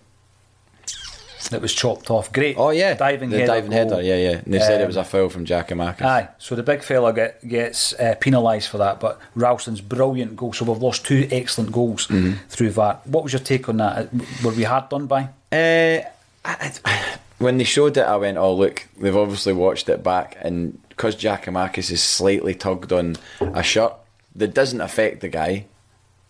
[1.52, 2.34] that was chopped off.
[2.34, 2.58] Great.
[2.58, 3.48] Oh yeah, diving the header.
[3.48, 3.80] diving goal.
[3.80, 4.02] header.
[4.02, 4.38] Yeah, yeah.
[4.44, 6.02] And they said it Um, was a foul from Giakoumakis.
[6.02, 10.52] Aye, so the big fella get, gets uh, penalised for that, but Ralston's brilliant goal.
[10.52, 12.34] So we've lost two excellent goals Mm-hmm.
[12.50, 13.08] through that.
[13.08, 14.10] What was your take on that?
[14.44, 15.30] Were we hard done by?
[15.52, 16.02] Uh,
[16.46, 20.38] I, I, when they showed it, I went, "Oh look, they've obviously watched it back."
[20.42, 23.94] And because Giakoumakis is slightly tugged on a shirt,
[24.36, 25.66] that doesn't affect the guy.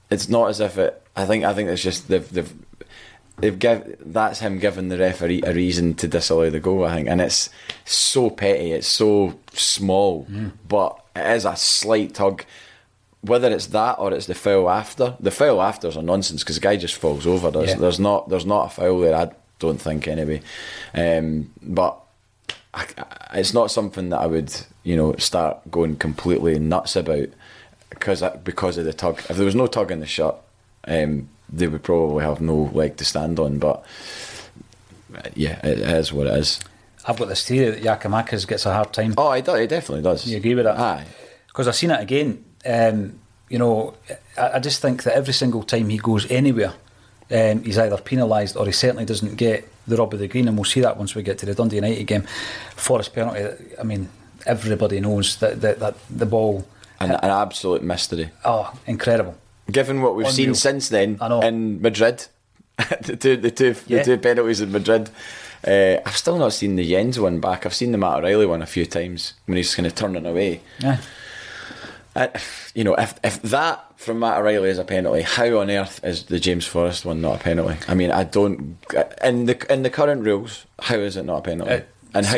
[0.09, 1.01] It's not as if it.
[1.15, 1.43] I think.
[1.43, 2.53] I think it's just they've they've
[3.37, 6.85] they've give that's him giving the referee a reason to disallow the goal.
[6.85, 7.49] I think, and it's
[7.85, 8.71] so petty.
[8.71, 10.51] It's so small, mm.
[10.67, 12.43] but it is a slight tug.
[13.21, 16.55] Whether it's that or it's the foul after, the foul after is a nonsense because
[16.55, 17.49] the guy just falls over.
[17.51, 17.75] There's, Yeah.
[17.77, 19.15] there's not there's not a foul there.
[19.15, 20.41] I don't think anyway.
[20.93, 21.97] Um, but
[22.73, 27.27] I, I- it's not something that I would you know start going completely nuts about
[27.89, 29.19] because because of the tug.
[29.29, 30.35] If there was no tug in the shirt,
[30.87, 33.59] um, they would probably have no leg to stand on.
[33.59, 33.83] But
[35.15, 36.59] uh, yeah, it is what it is.
[37.05, 39.13] I've got this theory that Giakoumakis gets a hard time.
[39.17, 40.27] Oh, it, do- it definitely does.
[40.27, 40.77] You agree with that?
[40.77, 41.05] Aye.
[41.47, 42.43] Because I've seen it again.
[42.65, 43.93] Um, you know,
[44.37, 46.73] I, I just think that every single time he goes anywhere,
[47.31, 50.47] um, he's either penalised or he certainly doesn't get the rub of the green.
[50.47, 52.23] And we'll see that once we get to the Dundee United game.
[52.75, 53.45] Forrest penalty.
[53.79, 54.09] I mean,
[54.45, 56.67] everybody knows that that, that the ball.
[56.99, 58.31] An, an absolute mystery.
[58.43, 59.35] Oh, incredible!
[59.71, 60.35] Given what we've Unreal.
[60.35, 61.41] seen since then I know.
[61.41, 62.25] in Madrid,
[63.01, 63.99] the two, the two, Yeah.
[63.99, 65.09] the two penalties in Madrid.
[65.67, 67.65] Uh, I've still not seen the Jenz one back.
[67.65, 70.61] I've seen the Matt O'Riley one a few times when he's kind of turning away.
[70.79, 70.97] Yeah.
[72.15, 72.27] Uh,
[72.73, 76.23] you know, if if that from Matt O'Riley is a penalty, how on earth is
[76.23, 77.77] the James Forrest one not a penalty?
[77.87, 78.77] I mean, I don't
[79.23, 81.71] in the in the current rules, how is it not a penalty?
[81.73, 81.81] Uh,
[82.13, 82.37] and how?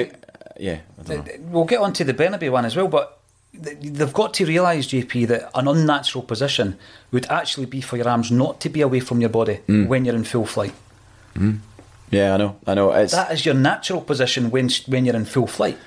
[0.59, 1.33] Yeah, I don't know.
[1.51, 3.19] We'll get on to the Bernabei one as well, but
[3.53, 6.77] they've got to realise, JP, that an unnatural position
[7.11, 9.87] would actually be for your arms not to be away from your body Mm.
[9.87, 10.73] when you're in full flight.
[12.11, 12.91] Yeah, I know, I know.
[12.91, 15.77] It's That is your natural position when when you're in full flight.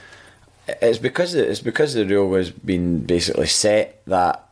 [0.81, 4.47] it's because it's because the rule has been basically set that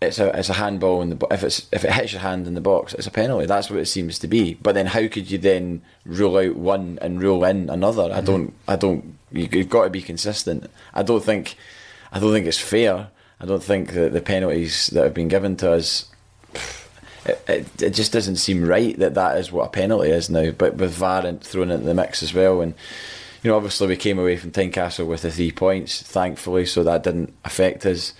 [0.00, 2.46] it's a it's a handball in the bo- if it's if it hits your hand
[2.46, 3.46] in the box it's a penalty.
[3.46, 4.54] That's what it seems to be.
[4.54, 8.04] But then how could you then rule out one and rule in another?
[8.04, 8.26] I mm-hmm.
[8.26, 9.18] don't I don't.
[9.32, 10.70] You, you've got to be consistent.
[10.92, 11.56] I don't think
[12.12, 13.08] I don't think it's fair.
[13.40, 16.10] I don't think that the penalties that have been given to us.
[17.24, 20.52] It, it, it just doesn't seem right that that is what a penalty is now.
[20.52, 22.72] But with VAR and thrown into the mix as well, and
[23.42, 27.02] you know, obviously we came away from Tynecastle with the three points, thankfully, so that
[27.02, 28.12] didn't affect us.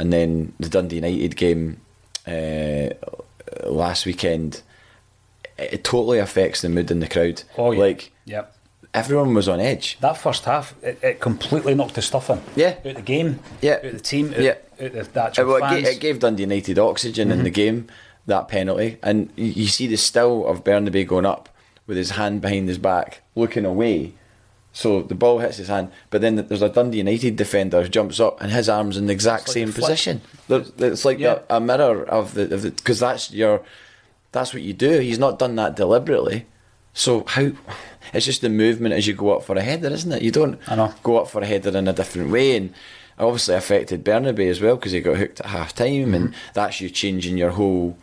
[0.00, 1.80] And then the Dundee United game
[2.26, 2.88] uh,
[3.66, 4.62] last weekend,
[5.58, 7.42] it, it totally affects the mood in the crowd.
[7.58, 7.80] Oh, yeah.
[7.80, 8.56] Like Yep.
[8.94, 9.98] everyone was on edge.
[10.00, 12.40] That first half, it, it completely knocked the stuff in.
[12.56, 12.76] Yeah.
[12.86, 13.40] Out the game.
[13.60, 13.74] Yeah.
[13.74, 14.30] Out the team.
[14.32, 14.50] Out, Yeah.
[14.52, 15.82] out the, the actual It, well, it, fans.
[15.84, 17.88] ga- it gave Dundee United oxygen in the game,
[18.26, 18.96] that penalty.
[19.02, 21.48] And you see the still of Bernabei going up
[21.86, 24.14] with his hand behind his back, looking away.
[24.72, 28.20] So the ball hits his hand, but then there's a Dundee United defender who jumps
[28.20, 30.20] up and his arm's in the exact like same position.
[30.48, 31.40] It's like Yeah.
[31.50, 33.62] a, a mirror of the because that's your
[34.32, 35.00] that's what you do.
[35.00, 36.46] He's not done that deliberately.
[36.94, 37.50] So how?
[38.12, 40.22] It's just the movement as you go up for a header, isn't it?
[40.22, 40.58] You don't
[41.02, 42.72] go up for a header in a different way, and
[43.18, 46.90] obviously affected Bernabei as well because he got hooked at half time, and that's you
[46.90, 47.96] changing your whole.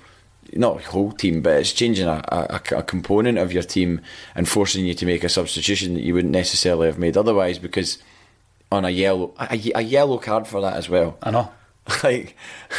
[0.54, 4.02] Not whole team, but it's changing a, a, a component of your team
[4.36, 7.60] and forcing you to make a substitution that you wouldn't necessarily have made otherwise.
[7.60, 7.98] Because
[8.72, 11.18] on a yellow, a, a yellow card for that as well.
[11.22, 11.52] I know.
[12.04, 12.36] Like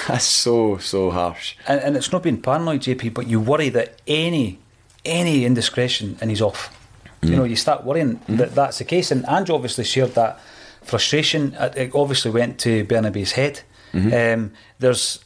[0.07, 1.57] that's so so harsh.
[1.67, 4.59] And, and it's not being paranoid, JP, but you worry that any
[5.03, 6.75] any indiscretion and he's off.
[7.23, 7.51] You know, mm.
[7.51, 8.37] you start worrying mm.
[8.37, 9.11] that that's the case.
[9.11, 10.39] And Ange obviously shared that
[10.83, 11.55] frustration.
[11.55, 13.63] It it obviously went to Bernabei's head.
[13.93, 14.41] Mm-hmm.
[14.41, 15.19] Um, there's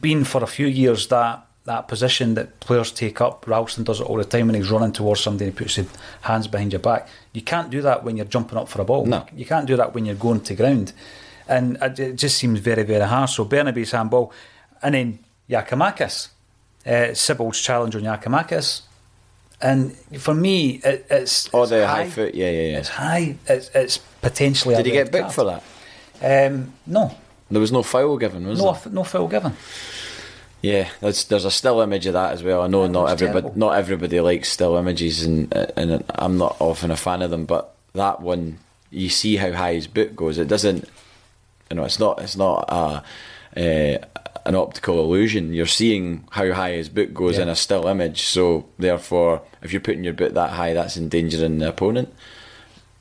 [0.00, 3.46] been for a few years that that position that players take up.
[3.46, 5.88] Ralston does it all the time when he's running towards somebody and he puts his
[6.22, 7.08] hands behind your back.
[7.32, 9.06] You can't do that when you're jumping up for a ball.
[9.06, 9.26] No.
[9.34, 10.92] You can't do that when you're going to ground.
[11.48, 13.36] And it just seems very, very harsh.
[13.36, 14.32] So Bernabei's handball.
[14.82, 15.18] And then
[15.50, 16.28] Giakoumakis.
[16.84, 18.82] Uh, Sibbald's challenge on Giakoumakis.
[19.60, 21.48] And for me, it, it's.
[21.52, 22.78] Oh, it's the high foot, yeah, yeah, yeah.
[22.78, 23.36] It's high.
[23.48, 24.76] It's, it's potentially.
[24.76, 25.62] Did he get booked for that?
[26.50, 27.14] Um, no,
[27.50, 28.92] There was no foul given, was no, there?
[28.92, 29.54] no foul given.
[30.66, 32.62] Yeah, there's there's a still image of that as well.
[32.62, 33.58] I know That not everybody terrible.
[33.58, 37.44] not everybody likes still images, and and I'm not often a fan of them.
[37.44, 38.58] But that one,
[38.90, 40.38] you see how high his boot goes.
[40.38, 40.88] It doesn't,
[41.70, 43.02] you know, it's not it's not a,
[43.56, 43.98] uh,
[44.44, 45.52] an optical illusion.
[45.54, 47.42] You're seeing how high his boot goes Yeah.
[47.44, 48.22] in a still image.
[48.22, 52.12] So therefore, if you're putting your boot that high, that's endangering the opponent.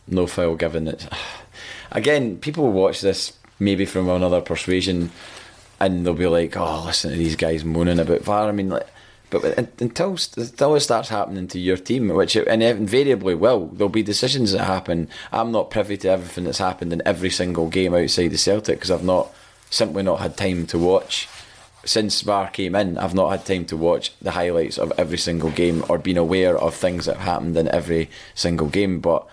[0.08, 0.88] No foul given.
[0.88, 1.08] It
[1.91, 5.10] again, people watch this maybe from another persuasion,
[5.86, 8.88] and they'll be like, "Oh, listen to these guys moaning about VAR." I mean, like,
[9.30, 14.04] but until until it starts happening to your team, which it invariably will, there'll be
[14.04, 15.10] decisions that happen.
[15.32, 18.91] I'm not privy to everything that's happened in every single game outside the Celtic because
[18.91, 19.34] I've not
[19.69, 21.28] simply not had time to watch.
[21.86, 25.52] Since VAR came in, I've not had time to watch the highlights of every single
[25.52, 29.00] game or been aware of things that have happened in every single game.
[29.00, 29.28] But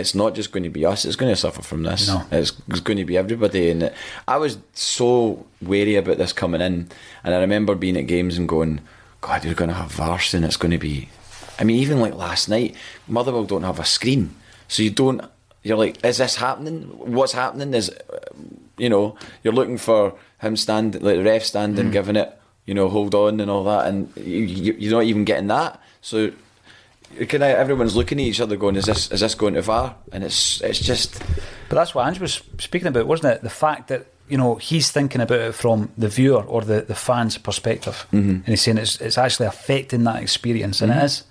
[0.00, 2.08] it's not just going to be us; it's going to suffer from this.
[2.08, 2.24] No.
[2.32, 3.70] It's, it's going to be everybody.
[3.70, 3.94] And it,
[4.26, 6.88] I was so wary about this coming in,
[7.22, 8.80] and I remember being at games and going,
[9.20, 10.44] "God, you're going to have VAR soon.
[10.44, 11.08] It's going to be."
[11.58, 12.74] I mean, even like last night,
[13.06, 14.34] Motherwell don't have a screen,
[14.66, 15.22] so you don't.
[15.62, 16.84] You're like, is this happening?
[16.84, 17.74] What's happening?
[17.74, 17.90] Is
[18.80, 21.92] you know, you're looking for him standing, like the ref standing, mm.
[21.92, 25.24] giving it, you know, hold on and all that, and you, you, you're not even
[25.24, 25.80] getting that.
[26.00, 26.32] So
[27.16, 29.94] kind of everyone's looking at each other, going, "Is this is this going to VAR?"
[30.12, 31.20] And it's it's just
[31.68, 33.42] But that's what Ange was speaking about, wasn't it?
[33.42, 36.94] The fact that you know he's thinking about it from the viewer or the, the
[36.94, 38.30] fan's perspective, Mm-hmm.
[38.30, 41.24] and he's saying it's it's actually affecting that experience, and it is.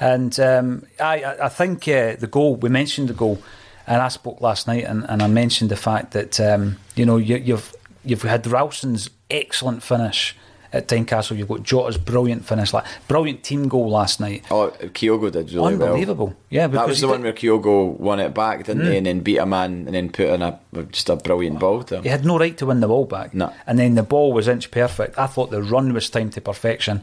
[0.00, 3.42] And um, I I I think uh, the goal we mentioned the goal,
[3.86, 7.16] and I spoke last night, and, and I mentioned the fact that um, you know
[7.16, 10.36] you, you've you've had Ralston's excellent finish.
[10.76, 14.44] At Tynecastle, you've got Jota's brilliant finish, like brilliant team goal last night.
[14.50, 15.88] oh, Kyogo did really well.
[15.88, 16.66] Unbelievable, yeah.
[16.66, 18.96] That was the did- one where Kyogo won it back, didn't he?
[18.98, 20.60] And then beat a man and then put in a
[20.90, 22.02] just a brilliant ball to him.
[22.02, 23.32] He had no right to win the ball back.
[23.34, 23.52] No.
[23.66, 25.18] And then the ball was inch perfect.
[25.18, 27.02] I thought the run was timed to perfection.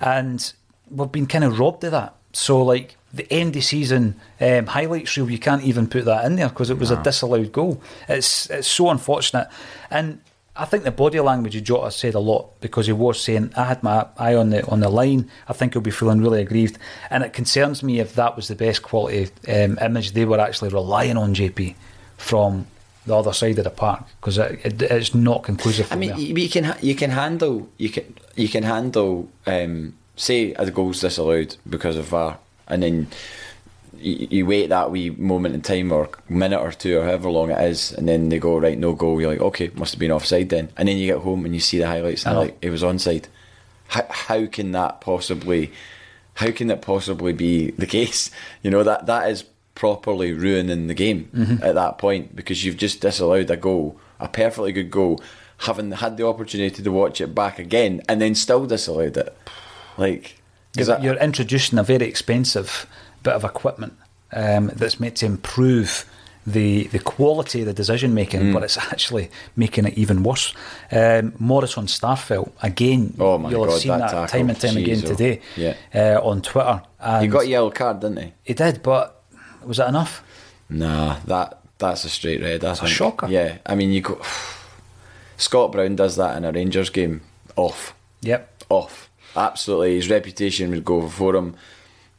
[0.00, 0.52] And
[0.90, 2.14] we've been kind of robbed of that.
[2.32, 6.36] So, like, the end of season um, highlights reel, you can't even put that in
[6.36, 7.82] there because it was a disallowed goal.
[8.08, 9.48] It's, it's so unfortunate.
[9.90, 10.20] And
[10.60, 13.64] I think the body language of Jota said a lot because he was saying, I
[13.64, 15.30] had my eye on the on the line.
[15.48, 16.76] I think he'll be feeling really aggrieved.
[17.08, 20.68] And it concerns me if that was the best quality um, image they were actually
[20.68, 21.76] relying on, JP,
[22.18, 22.66] from
[23.06, 25.90] the other side of the park because it, it, it's not conclusive.
[25.90, 26.18] I mean, there.
[26.18, 31.56] you, can you can handle you can you can handle um, say a goal's disallowed
[31.66, 33.08] because of VAR, and then
[34.00, 37.50] you, you wait that wee moment in time or minute or two or however long
[37.50, 39.20] it is, and then they go right no goal.
[39.20, 41.60] You're like okay, must have been offside then, and then you get home and you
[41.60, 43.26] see the highlights and like it was onside.
[43.88, 45.72] How, how can that possibly?
[46.34, 48.30] How can that possibly be the case?
[48.62, 51.64] You know that that is properly ruining the game mm-hmm.
[51.64, 55.22] at that point because you've just disallowed a goal, a perfectly good goal,
[55.56, 59.34] having had the opportunity to watch it back again and then still disallowed it.
[59.96, 60.40] Like,
[60.72, 62.86] because you're, you're introducing a very expensive
[63.22, 63.94] bit of equipment
[64.32, 66.04] um, that's meant to improve
[66.46, 68.54] the the quality of the decision making, Mm.
[68.54, 70.54] but it's actually making it even worse.
[70.90, 73.14] Um, Morris on Starfelt again.
[73.20, 75.08] Oh my you'll have seen that that, time and time again Jeez, oh.
[75.08, 75.40] today.
[75.56, 75.74] Yeah.
[75.94, 76.82] uh, on Twitter.
[76.98, 78.32] And he got a yellow card, didn't he?
[78.42, 79.22] He did, but
[79.64, 80.24] was that enough?
[80.70, 82.62] Nah, that that's a straight red.
[82.62, 83.26] That's a shocker.
[83.28, 84.20] Yeah, I mean, you go.
[85.36, 87.20] Scott Brown does that in a Rangers game.
[87.56, 88.64] Off, Yep.
[88.70, 89.10] off.
[89.36, 91.54] Absolutely, his reputation would go before him,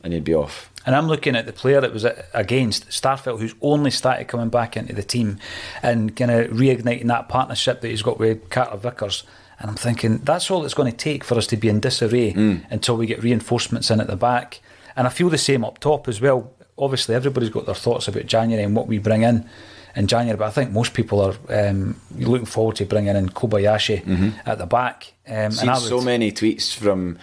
[0.03, 0.70] and he'd be off.
[0.85, 4.75] And I'm looking at the player that was against Starfelt, who's only started coming back
[4.75, 5.37] into the team
[5.83, 9.23] and kind of reigniting that partnership that he's got with Carter Vickers.
[9.59, 12.31] And I'm thinking that's all it's going to take for us to be in disarray
[12.71, 14.59] until we get reinforcements in at the back.
[14.95, 16.51] And I feel the same up top as well.
[16.77, 19.47] Obviously, everybody's got their thoughts about January and what we bring in
[19.95, 24.33] in January, but I think most people are um, looking forward to bringing in Kobayashi
[24.45, 25.13] at the back.
[25.27, 27.19] Um, Seen I so many tweets from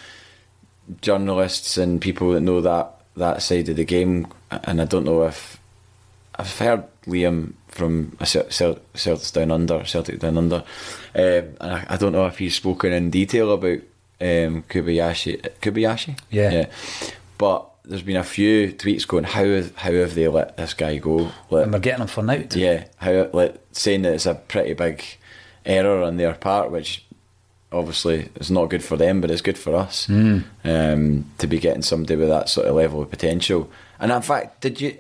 [1.01, 5.24] journalists and people that know that that side of the game, and I don't know
[5.24, 5.59] if
[6.37, 8.50] I've heard Liam from a Cel-
[8.94, 10.64] Cel- Down Under, Celtic Down Under, um,
[11.14, 13.78] and I, I don't know if he's spoken in detail about
[14.20, 15.40] um, Kubayashi.
[15.61, 16.51] Kubayashi, Yeah.
[16.53, 16.66] yeah.
[17.38, 21.30] But there's been a few tweets going, how how have they let this guy go?
[21.51, 22.43] Like, and we're getting him for now.
[22.51, 25.03] yeah, how like saying that it's a pretty big
[25.64, 27.05] error on their part, which
[27.73, 31.83] obviously it's not good for them, but it's good for us um, to be getting
[31.83, 33.71] somebody with that sort of level of potential.
[34.01, 34.97] And in fact, did you?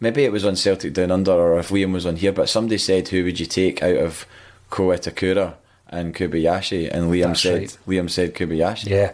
[0.00, 2.78] Maybe it was on Celtic Down Under, or if Liam was on here, but somebody
[2.78, 4.26] said, "Who would you take out of
[4.70, 5.54] Ko Itakura
[5.88, 7.78] and Kobayashi, and Liam That's said right.
[7.88, 8.90] Liam said Kobayashi.
[8.90, 9.12] Yeah,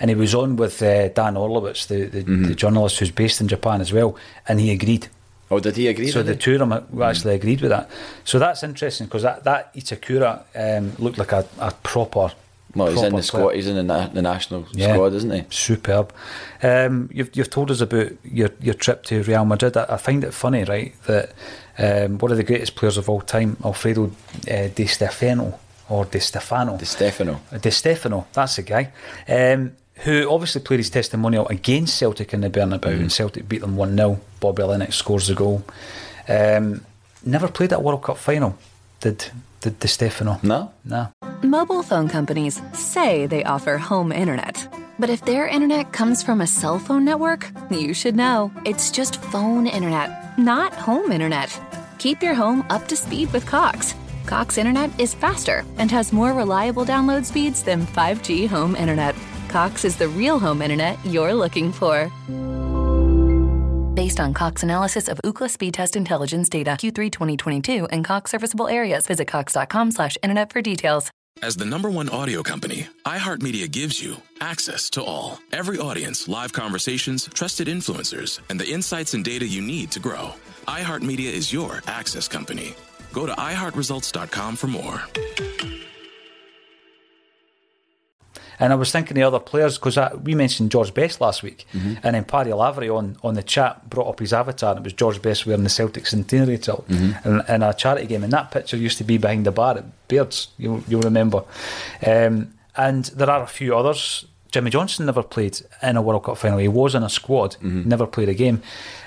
[0.00, 2.44] and he was on with uh, Dan Orlowitz, the, the, Mm-hmm.
[2.44, 4.16] the journalist who's based in Japan as well,
[4.48, 5.08] and he agreed.
[5.52, 6.08] Oh, did he agree?
[6.10, 7.90] So the two of them uh, actually agreed with that.
[8.24, 12.32] So that's interesting because that, that Itakura um, looked like a, a proper.
[12.74, 13.54] well, he's in the squad.
[13.54, 14.94] He's in the, na- the national Yeah.
[14.94, 15.44] squad, isn't he?
[15.50, 16.12] Superb.
[16.62, 19.76] Um, you've, you've told us about your, your trip to Real Madrid.
[19.76, 21.32] I, I find it funny, right, that
[21.78, 24.10] um, one of the greatest players of all time, Alfredo
[24.50, 25.58] uh, Di Stefano,
[25.90, 27.42] or Di Stefano, Di Stefano.
[27.60, 28.90] Di Stefano, that's the guy,
[29.28, 33.76] um, who obviously played his testimonial against Celtic in the Bernabeu, and Celtic beat them
[33.76, 34.20] 1 0.
[34.40, 35.64] Bobby Lennox scores the goal.
[36.28, 36.84] Um,
[37.24, 38.58] never played that World Cup final,
[39.00, 39.30] did,
[39.60, 40.40] did Di Stefano?
[40.42, 40.72] No.
[40.84, 41.08] No.
[41.42, 44.68] Mobile phone companies say they offer home internet.
[44.98, 48.52] But if their internet comes from a cell phone network, you should know.
[48.64, 51.58] It's just phone internet, not home internet.
[51.98, 53.94] Keep your home up to speed with Cox.
[54.26, 59.14] Cox internet is faster and has more reliable download speeds than 5G home internet.
[59.52, 62.10] Cox is the real home internet you're looking for.
[63.94, 68.66] Based on Cox analysis of Ookla speed test intelligence data Q3 2022 and Cox serviceable
[68.66, 71.10] areas, visit cox.com/internet for details.
[71.42, 75.38] As the number one audio company, iHeartMedia gives you access to all.
[75.52, 80.32] Every audience, live conversations, trusted influencers, and the insights and data you need to grow.
[80.66, 82.74] iHeartMedia is your access company.
[83.12, 85.02] Go to iHeartResults.com for more.
[88.62, 92.14] And I was thinking the other players because we mentioned George Best last week, and
[92.14, 94.70] then Paddy Lavery on, on the chat brought up his avatar.
[94.70, 98.22] And it was George Best wearing the Celtic centenary tilt in, in a charity game,
[98.24, 100.48] and that picture used to be behind the bar at Beards.
[100.58, 101.42] You'll, you'll remember.
[102.06, 104.26] Um, and there are a few others.
[104.52, 106.58] Jimmy Johnstone never played in a World Cup final.
[106.58, 108.62] He was in a squad, never played a game.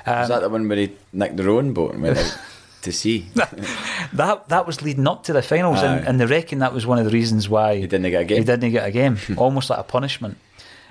[0.06, 2.38] Um, Is that the one where he nicked the rowing boat and went out
[2.86, 3.28] to see.
[4.14, 6.10] that that was leading up to the finals, and, Aye.
[6.10, 8.38] and they reckon that was one of the reasons why He didn't get a game.
[8.40, 10.38] He didn't get a game, almost like a punishment.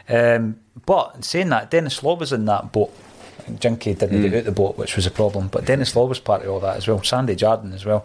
[0.09, 2.93] Um, but in saying that, Denis Law was in that boat.
[3.59, 4.29] Jinky didn't Hmm.
[4.31, 5.49] get out the boat, which was a problem.
[5.49, 7.03] But Denis Law was part of all that as well.
[7.03, 8.05] Sandy Jardine as well.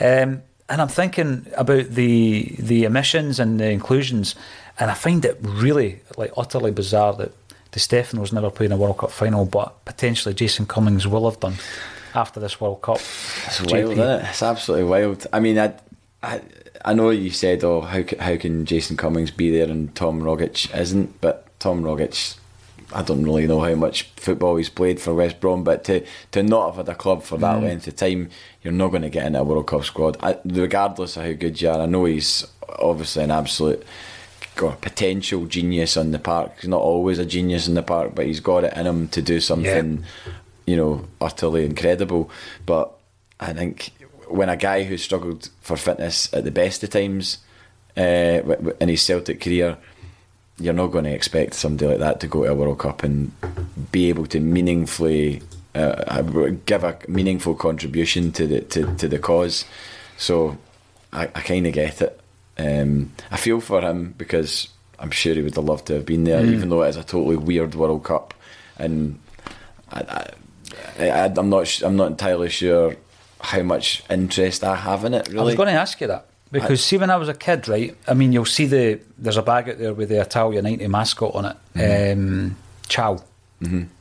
[0.00, 4.34] Um, and I'm thinking about the the emissions and the inclusions,
[4.78, 7.32] and I find it really like utterly bizarre that
[7.72, 11.40] Di Stefano's never played in a World Cup final, but potentially Jason Cummings will have
[11.40, 11.54] done
[12.14, 12.96] after this World Cup.
[12.96, 14.24] It's wild, isn't it?
[14.28, 15.26] It's absolutely wild.
[15.32, 15.74] I mean, I,
[16.22, 16.40] I,
[16.84, 20.74] I know you said, "Oh, how how can Jason Cummings be there and Tom Rogic
[20.78, 22.36] isn't?" But Tom Rogic,
[22.92, 26.42] I don't really know how much football he's played for West Brom, but to to
[26.42, 27.64] not have had a club for that mm.
[27.64, 28.30] length of time,
[28.62, 31.60] you're not going to get into a World Cup squad, I, regardless of how good
[31.60, 31.80] you are.
[31.80, 32.46] I know he's
[32.78, 33.84] obviously an absolute.
[34.56, 36.60] Got potential genius on the park.
[36.60, 39.20] He's not always a genius in the park, but he's got it in him to
[39.20, 40.04] do something
[40.66, 42.30] you know, utterly incredible.
[42.66, 42.92] But
[43.40, 43.90] I think
[44.28, 47.38] when a guy who struggled for fitness at the best of times
[47.96, 48.00] uh,
[48.80, 49.76] in his Celtic career,
[50.58, 53.32] you're not going to expect somebody like that to go to a World Cup and
[53.90, 55.42] be able to meaningfully
[55.74, 59.64] uh, give a meaningful contribution to the to, to the cause.
[60.16, 60.56] So
[61.12, 62.20] I, I kind of get it.
[62.56, 64.68] Um, I feel for him because
[65.00, 67.02] I'm sure he would have loved to have been there, even though it is a
[67.02, 68.32] totally weird World Cup,
[68.78, 69.18] and
[69.90, 70.30] I, I,
[70.98, 72.96] I, I'm not sh- I'm not entirely sure
[73.40, 75.28] how much interest I have in it.
[75.28, 77.66] Really, I was going to ask you that because see, when I was a kid,
[77.68, 77.96] right?
[78.06, 81.34] I mean, you'll see the there's a bag out there with the Italia '90 mascot
[81.34, 82.56] on it, um,
[82.88, 83.18] Ciao,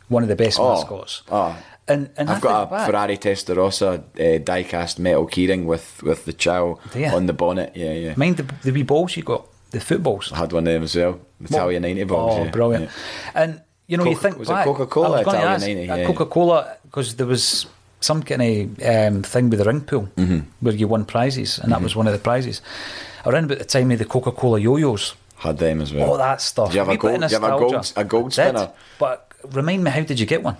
[0.09, 0.67] one of the best Mm-hmm.
[0.67, 1.21] Oh, mascots.
[1.31, 1.63] oh.
[1.85, 6.23] And and I I've got a back- Ferrari Testarossa uh, die-cast metal keyring with with
[6.23, 7.07] the Ciao you?
[7.07, 7.73] on the bonnet.
[7.75, 8.13] Yeah, yeah.
[8.15, 10.31] Mind the, the wee balls you got, the footballs.
[10.31, 11.19] I had one of them as well.
[11.43, 12.35] Italia 90 balls.
[12.39, 12.85] Oh, yeah, brilliant!
[12.85, 13.31] yeah.
[13.43, 15.81] And you know, you Coca- think was it Coca-Cola I was gonna Italia ask, 90?
[15.81, 16.07] uh, Yeah, yeah.
[16.07, 17.65] Coca-Cola because there was
[17.99, 20.39] some kind of um, thing with the ring pool Mm-hmm.
[20.61, 22.61] where you won prizes, and that was one of the prizes.
[23.25, 26.09] Around about the time of the Coca-Cola yo-yos, Had them as well.
[26.11, 26.67] all that stuff.
[26.69, 27.21] Did you have a Wee bit of gold?
[27.21, 27.93] Did you have a gold?
[27.95, 28.69] A gold I did, spinner?
[28.99, 30.57] But remind me, how did you get one?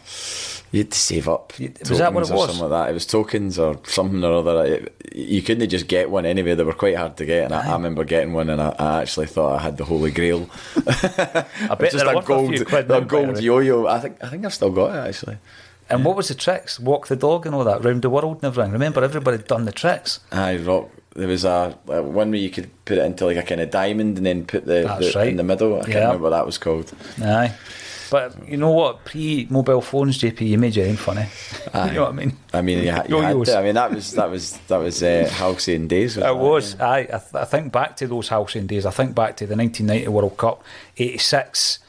[0.73, 1.53] You had to save up.
[1.87, 2.47] Was that what it was?
[2.49, 2.89] Something like that.
[2.89, 4.65] It was tokens or something or other.
[4.65, 6.55] It, you couldn't just get one anyway.
[6.55, 9.01] They were quite hard to get, and I, I remember getting one, and I, I
[9.03, 10.49] actually thought I had the holy grail.
[10.87, 13.41] I bet just a a gold, quid a gold eh?
[13.41, 13.85] yo-yo.
[13.85, 15.37] I think I think I've still got it actually.
[15.91, 16.79] And what was the tricks?
[16.79, 18.71] Walk the dog and all that, round the world and everything.
[18.71, 20.21] Remember, everybody had done the tricks.
[20.31, 20.89] I rock.
[21.15, 23.69] There was a, a one where you could put it into like a kind of
[23.69, 25.27] diamond and then put the, the right.
[25.27, 25.75] in the middle.
[25.75, 25.99] I can't Yeah.
[26.05, 26.91] remember what that was called.
[27.21, 27.53] Aye.
[28.13, 29.05] But you know what?
[29.05, 31.25] Pre mobile phones, JP, you made your own funny.
[31.73, 31.87] Aye.
[31.87, 32.37] you know what I mean?
[32.53, 33.57] I mean, you, ha- you had to.
[33.57, 36.17] I mean, that was that was that was uh, halcyon days.
[36.17, 36.79] It was.
[36.79, 36.99] Aye.
[36.99, 38.85] I, th- I think back to those halcyon days.
[38.85, 40.63] I think back to the 1990 World Cup,
[40.95, 41.79] 86.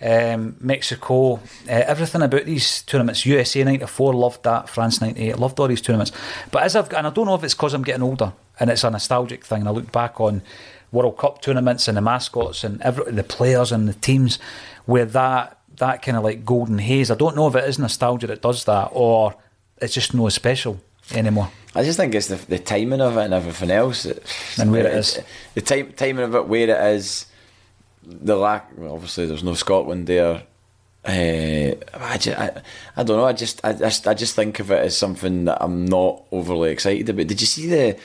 [0.00, 3.26] um, Mexico, uh, everything about these tournaments.
[3.26, 4.70] USA '94, loved that.
[4.70, 6.12] France '98, loved all these tournaments.
[6.50, 8.84] But as I've and I don't know if it's because I'm getting older and it's
[8.84, 9.60] a nostalgic thing.
[9.60, 10.40] and I look back on
[10.92, 14.38] World Cup tournaments and the mascots and every, the players and the teams
[14.86, 17.10] where that that kind of like golden haze.
[17.10, 19.34] I don't know if it is nostalgia that does that or
[19.80, 20.80] it's just no special
[21.12, 21.50] anymore.
[21.74, 24.04] I just think it's the, the timing of it and everything else,
[24.58, 25.20] and where it is.
[25.54, 27.26] The time, timing of it, where it is,
[28.02, 28.76] the lack.
[28.76, 30.42] Well, obviously, there's no Scotland there.
[31.04, 32.62] Uh, I, just, I,
[32.96, 33.24] I don't know.
[33.24, 36.70] I just, I just, I just think of it as something that I'm not overly
[36.70, 37.26] excited about.
[37.28, 37.98] Did you see the?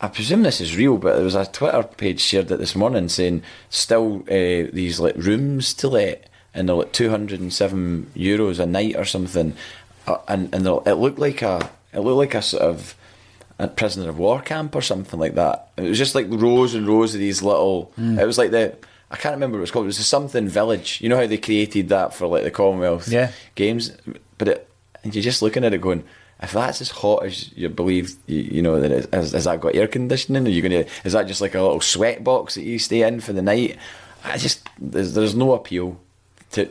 [0.00, 3.08] I presume this is real, but there was a Twitter page shared it this morning
[3.08, 8.10] saying still uh, these like rooms to let, and they're like two hundred and seven
[8.14, 9.54] euros a night or something,
[10.06, 12.94] uh, and and it looked like a it looked like a sort of
[13.58, 15.68] a prisoner of war camp or something like that.
[15.76, 17.92] It was just like rows and rows of these little.
[17.98, 18.20] Mm.
[18.20, 18.76] It was like the
[19.10, 19.84] I can't remember what it was called.
[19.84, 21.00] It was the something village.
[21.00, 23.32] You know how they created that for like the Commonwealth yeah.
[23.54, 23.92] Games,
[24.38, 24.68] but it
[25.04, 26.04] and you're just looking at it going.
[26.40, 29.60] If that's as hot as you believe, you, you know, that it, has, has that
[29.60, 30.44] got air conditioning?
[30.44, 30.90] Are you going to?
[31.04, 33.78] Is that just like a little sweat box that you stay in for the night?
[34.24, 36.00] I just there's there's no appeal
[36.52, 36.66] to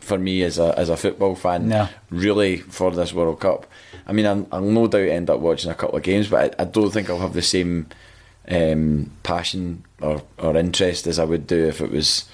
[0.00, 1.68] for me as a as a football fan.
[2.10, 3.66] Really for this World Cup.
[4.06, 6.62] I mean, I'll, I'll, no doubt end up watching a couple of games, but I,
[6.62, 7.88] I don't think I'll have the same
[8.48, 12.28] um, passion or, or interest as I would do if it was.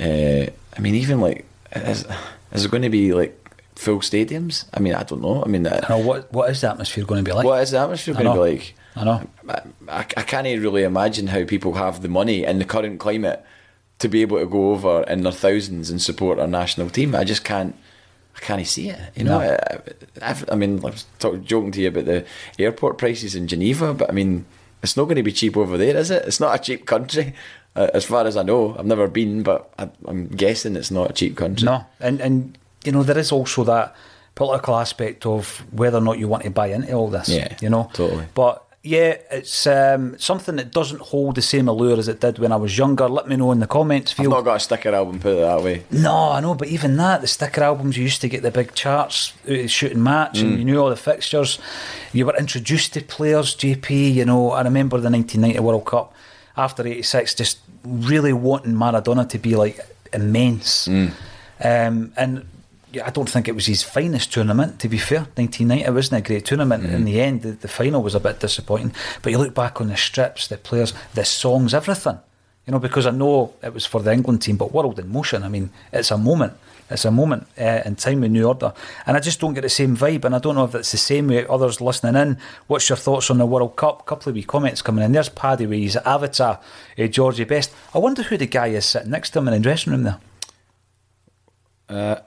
[0.00, 0.46] Uh,
[0.76, 1.44] I mean, even like,
[1.74, 2.06] is,
[2.52, 3.38] is it going to be like
[3.74, 4.64] full stadiums?
[4.72, 5.44] I mean, I don't know.
[5.44, 7.44] I mean, I know what what is the atmosphere going to be like?
[7.44, 8.74] What is the atmosphere going to be like?
[8.94, 9.28] I know.
[9.48, 13.44] I, I, I can't really imagine how people have the money in the current climate
[13.98, 17.14] to be able to go over in their thousands and support our national team.
[17.14, 17.74] I just can't.
[18.34, 19.00] I can't see it.
[19.14, 19.56] You know, no.
[20.20, 22.26] I, I, mean, I was talking, joking to you about the
[22.58, 24.44] airport prices in Geneva, but I mean,
[24.82, 26.26] it's not going to be cheap over there, is it?
[26.26, 27.34] It's not a cheap country,
[27.76, 28.76] uh, as far as I know.
[28.78, 31.64] I've never been, but I, am guessing it's not a cheap country.
[31.64, 33.96] No, and and you know there is also that
[34.34, 37.30] political aspect of whether or not you want to buy into all this.
[37.30, 38.26] Yeah, you know, totally.
[38.34, 42.52] But yeah, it's um, something that doesn't hold the same allure as it did when
[42.52, 43.08] I was younger.
[43.08, 44.32] Let me know in the comments field.
[44.32, 45.82] I've not got a sticker album, put it that way.
[45.90, 48.74] No, I know, but even that, the sticker albums, you used to get the big
[48.74, 50.42] charts, uh, shooting match, mm.
[50.42, 51.58] and you knew all the fixtures.
[52.12, 54.14] You were introduced to players, JP.
[54.14, 56.14] You know, I remember the 1990 World Cup
[56.56, 59.80] after 86, just really wanting Maradona to be like
[60.12, 60.86] immense.
[60.86, 61.10] Mm.
[61.60, 62.46] Um, and
[63.04, 65.20] I don't think it was his finest tournament, to be fair.
[65.34, 66.84] 1990 it wasn't a great tournament.
[66.84, 66.94] Mm-hmm.
[66.94, 68.92] In the end, the, the, final was a bit disappointing.
[69.22, 72.18] But you look back on the strips, the players, the songs, everything.
[72.66, 75.44] You know, because I know it was for the England team, but World in Motion,
[75.44, 76.54] I mean, it's a moment.
[76.88, 78.72] It's a moment uh, in time with New Order.
[79.06, 80.24] And I just don't get the same vibe.
[80.24, 82.38] And I don't know if it's the same with others listening in.
[82.68, 84.00] What's your thoughts on the World Cup?
[84.00, 85.12] A couple of wee comments coming in.
[85.12, 86.60] There's Paddy with his avatar,
[86.98, 87.72] uh, Georgie Best.
[87.92, 90.20] I wonder who the guy is sitting next to him in the dressing room there.
[91.88, 92.20] Uh,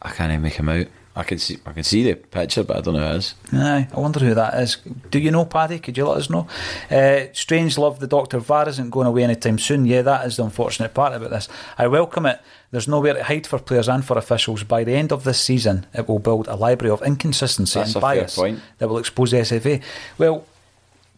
[0.00, 0.86] I can't even make him out.
[1.18, 3.34] I can see I can see the picture, but I don't know who it is.
[3.52, 4.76] Aye, I wonder who that is.
[5.10, 5.80] Do you know, Paddy?
[5.80, 6.46] Could you let us know?
[6.88, 9.84] Uh, Strange Love, the Doctor VAR isn't going away anytime soon.
[9.84, 11.48] Yeah, that is the unfortunate part about this.
[11.76, 12.40] I welcome it.
[12.70, 14.62] There's nowhere to hide for players and for officials.
[14.62, 18.02] By the end of this season, it will build a library of inconsistency That's and
[18.02, 19.82] bias that will expose the SFA.
[20.18, 20.46] Well,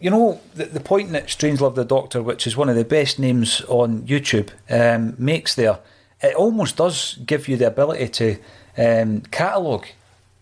[0.01, 2.87] you know, the, the point that Strange Love, the Doctor, which is one of the
[2.87, 5.79] best names on YouTube, um, makes there,
[6.23, 8.39] it almost does give you the ability to
[8.77, 9.87] um, catalogue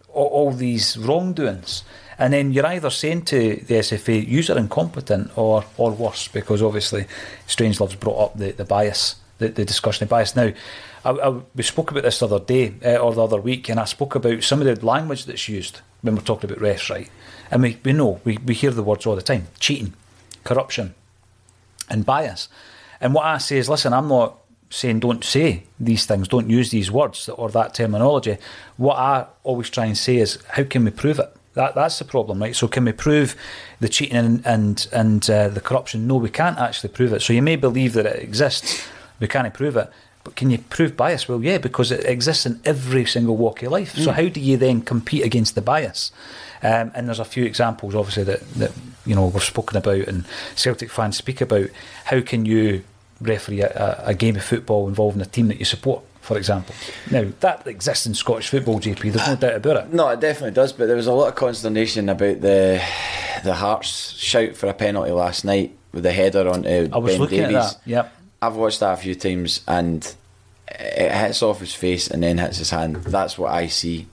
[0.08, 1.84] all, all, these wrongdoings.
[2.18, 7.06] And then you're either saying to the SFA, you're incompetent or, or worse, because obviously
[7.46, 10.34] Strangelove's brought up the, the bias, the, the discussion of bias.
[10.34, 10.52] Now,
[11.04, 13.78] I, I, we spoke about this the other day uh, or the other week, and
[13.78, 17.08] I spoke about some of the language that's used when we're talking about refs, right?
[17.50, 19.94] And we, we know, we, we hear the words all the time cheating,
[20.44, 20.94] corruption,
[21.88, 22.48] and bias.
[23.00, 24.38] And what I say is, listen, I'm not
[24.70, 28.36] saying don't say these things, don't use these words or that terminology.
[28.76, 31.34] What I always try and say is, how can we prove it?
[31.54, 32.54] That that's the problem, right?
[32.54, 33.34] So can we prove
[33.80, 36.06] the cheating and and, and uh, the corruption?
[36.06, 37.22] No, we can't actually prove it.
[37.22, 38.86] So you may believe that it exists,
[39.18, 39.90] we can't prove it.
[40.24, 41.28] But can you prove bias?
[41.28, 43.94] Well, yeah, because it exists in every single walk of life.
[43.94, 44.04] Mm.
[44.04, 46.12] So how do you then compete against the bias?
[46.62, 48.72] Um, and there's a few examples, obviously, that, that
[49.06, 51.68] you know we've spoken about and Celtic fans speak about.
[52.04, 52.84] How can you
[53.20, 56.74] referee a, a, game of football involving a team that you support, for example.
[57.10, 59.92] Now, that exists in Scottish football, JP, there's no doubt about it.
[59.92, 62.82] No, it definitely does, but there was a lot of consternation about the
[63.44, 67.12] the Hearts shout for a penalty last night with the header on uh, I was
[67.12, 67.56] Ben looking Davies.
[67.56, 68.14] at that, yep.
[68.42, 70.14] I've watched that a few times and
[70.68, 72.96] it hits off his face and then hits his hand.
[72.96, 74.06] That's what I see.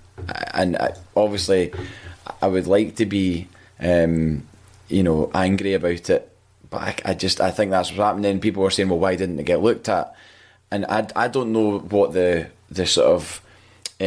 [0.53, 1.73] And I, obviously,
[2.41, 3.47] I would like to be,
[3.79, 4.47] um,
[4.87, 6.34] you know, angry about it
[6.69, 8.39] but I, I, just I think that's what's happening.
[8.39, 10.15] People were saying, well, why didn't it get looked at?
[10.71, 13.41] and I, I don't know what the the sort of
[14.01, 14.03] uh,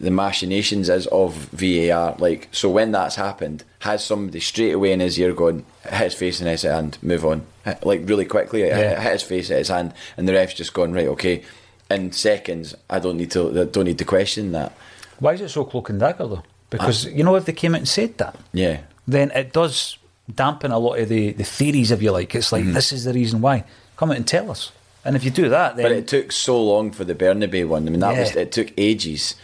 [0.00, 2.16] the machinations is of VAR.
[2.18, 6.14] Like, so when that's happened, has somebody straight away in his ear gone, hit his
[6.14, 7.46] face and his hand, move on,
[7.82, 9.00] like really quickly, hit- Yeah.
[9.00, 11.42] hit his face, hit his hand, and the ref's just gone right, okay.
[11.90, 14.72] In seconds, I don't need to, don't need to question that.
[15.20, 16.42] Why is it so cloak and dagger though?
[16.70, 19.96] Because you know if they came out and said that, Yeah, then it does
[20.34, 22.34] dampen a lot of the, the theories, if you like.
[22.34, 22.66] It's Mm-hmm.
[22.66, 23.64] like this is the reason why.
[23.96, 24.72] Come out and tell us.
[25.04, 27.86] And if you do that, then but it took so long for the Bernabeu one.
[27.86, 29.34] I mean, that was it took ages,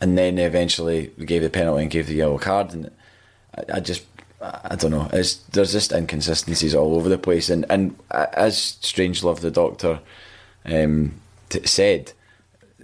[0.00, 2.90] and then they eventually gave the penalty and gave the yellow card, and
[3.56, 4.04] I, I just.
[4.40, 5.10] I don't know.
[5.12, 9.98] It's, there's just inconsistencies all over the place, and and as Strangelove, the doctor,
[10.64, 11.14] um,
[11.48, 12.12] t- said,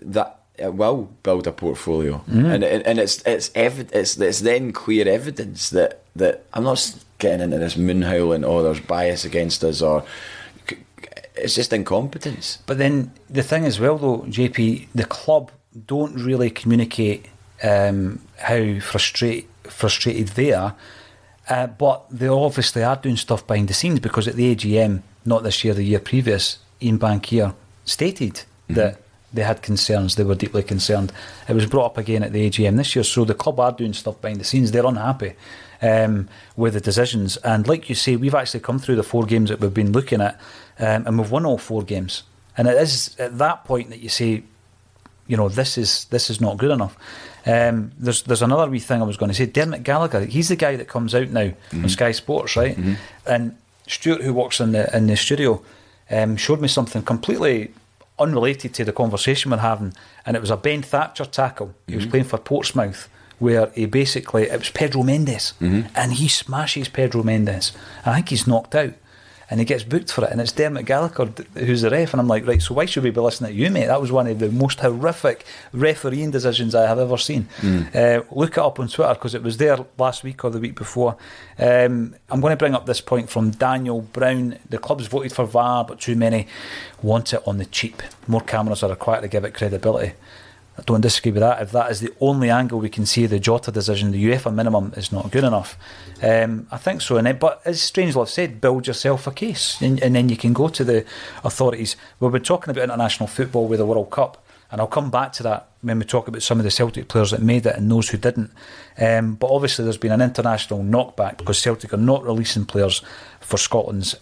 [0.02, 4.72] that it will build a portfolio, and and and it's it's evi- it's it's then
[4.72, 6.92] clear evidence that that I'm not
[7.24, 8.44] getting into this moon howling.
[8.44, 10.04] Oh, there's bias against us, or
[11.34, 12.58] it's just incompetence.
[12.66, 15.50] But then the thing as well, though, JP, the club
[15.86, 17.26] don't really communicate
[17.62, 20.76] um, how frustrate, frustrated they are.
[21.48, 25.42] Uh, but they obviously are doing stuff behind the scenes because at the AGM, not
[25.42, 27.54] this year, the year previous, Ian Bankier
[27.86, 29.00] stated that
[29.32, 31.12] they had concerns, they were deeply concerned.
[31.48, 33.94] It was brought up again at the AGM this year, so the club are doing
[33.94, 34.72] stuff behind the scenes.
[34.72, 35.34] They're unhappy
[35.82, 37.36] um, with the decisions.
[37.38, 40.20] And like you say, we've actually come through the four games that we've been looking
[40.20, 40.40] at,
[40.78, 42.22] um, and we've won all four games.
[42.56, 44.44] And it is at that point that you say,
[45.26, 46.96] you know, this is this is not good enough.
[47.46, 49.46] Um, there's there's another wee thing I was going to say.
[49.46, 52.76] Dermot Gallagher, he's the guy that comes out now on Sky Sports, right?
[53.26, 53.56] And
[53.86, 55.62] Stuart, who works in the in the studio,
[56.10, 57.72] um, showed me something completely
[58.18, 59.92] unrelated to the conversation we're having,
[60.24, 61.74] and it was a Ben Thatcher tackle.
[61.86, 63.08] He was playing for Portsmouth.
[63.44, 67.72] Where he basically, it was Pedro Mendes, and he smashes Pedro Mendes.
[68.06, 68.94] I think he's knocked out
[69.50, 72.26] and he gets booked for it, and it's Dermot Gallagher who's the ref, and I'm
[72.26, 73.86] like, right, so why should we be listening to you, mate?
[73.88, 77.48] That was one of the most horrific refereeing decisions I have ever seen.
[77.94, 80.74] Uh, look it up on Twitter because it was there last week or the week
[80.76, 81.16] before.
[81.58, 84.58] Um, I'm going to bring up this point from Daniel Brown.
[84.70, 86.46] The club's voted for VAR, but too many
[87.02, 88.02] want it on the cheap.
[88.26, 90.14] More cameras are required to give it credibility.
[90.76, 91.62] I don't disagree with that.
[91.62, 94.92] If that is the only angle we can see the Jota decision, the UEFA minimum
[94.96, 95.78] is not good enough.
[96.20, 97.16] Um, I think so.
[97.16, 100.52] And it, but as Strangelove said, build yourself a case, and, and then you can
[100.52, 101.04] go to the
[101.44, 101.96] authorities.
[102.18, 105.44] We've been talking about international football with the World Cup, and I'll come back to
[105.44, 108.08] that when we talk about some of the Celtic players that made it and those
[108.08, 108.50] who didn't.
[108.98, 113.00] Um, but obviously, there's been an international knockback because Celtic are not releasing players
[113.40, 114.16] for Scotland's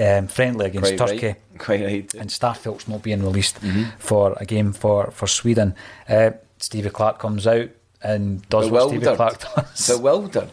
[0.00, 1.36] um, friendly against Quite Turkey right.
[1.58, 2.14] Quite right.
[2.14, 3.58] and Starfelt's not being released
[3.98, 5.74] for a game for, for Sweden.
[6.08, 7.70] Uh, Stevie Clarke comes out
[8.02, 9.04] and does what Stevie.
[9.04, 9.88] Clarke does.
[9.88, 10.50] Bewildered.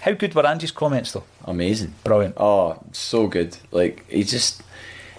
[0.00, 1.24] How good were Ange's comments though?
[1.44, 1.94] Amazing.
[2.02, 2.34] Brilliant.
[2.36, 3.56] Oh, so good.
[3.70, 4.62] Like he just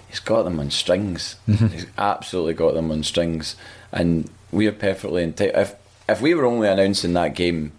[0.08, 1.36] he's got them on strings.
[1.48, 1.68] Mm-hmm.
[1.68, 3.56] He's absolutely got them on strings.
[3.92, 5.74] And we are perfectly entitled if
[6.08, 7.72] if we were only announcing that game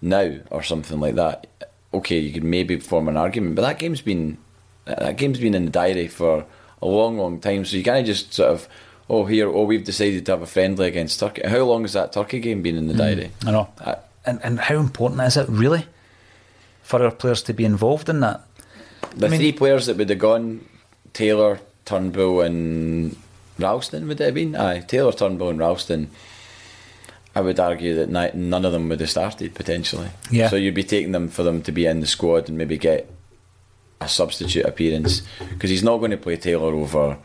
[0.00, 1.46] now or something like that,
[1.92, 3.54] okay, you could maybe form an argument.
[3.54, 4.38] But that game's been
[4.84, 6.44] that game's been in the diary for
[6.80, 7.64] a long, long time.
[7.64, 8.68] So you kind of just sort of
[9.08, 11.42] oh here, oh we've decided to have a friendly against Turkey.
[11.46, 13.30] How long has that Turkey game been in the hmm, diary?
[13.46, 13.68] I know.
[13.80, 15.84] I- and, and how important is it really
[16.84, 18.42] for our players to be involved in that?
[19.16, 20.64] The I mean- three players that would have gone,
[21.12, 23.16] Taylor, Turnbull, and
[23.58, 24.54] Ralston would it have been?
[24.54, 26.10] Aye, Taylor, Turnbull, and Ralston.
[27.34, 30.10] I would argue that none of them would have started potentially.
[30.30, 30.48] Yeah.
[30.48, 33.10] So you'd be taking them for them to be in the squad and maybe get
[34.04, 37.16] a substitute appearance because he's not going to play Taylor over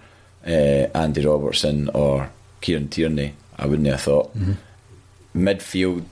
[0.45, 2.29] uh, Andy Robertson or
[2.61, 3.33] Kieran Tierney.
[3.57, 4.37] I wouldn't have thought.
[4.37, 4.53] Mm-hmm.
[5.35, 6.03] Midfield,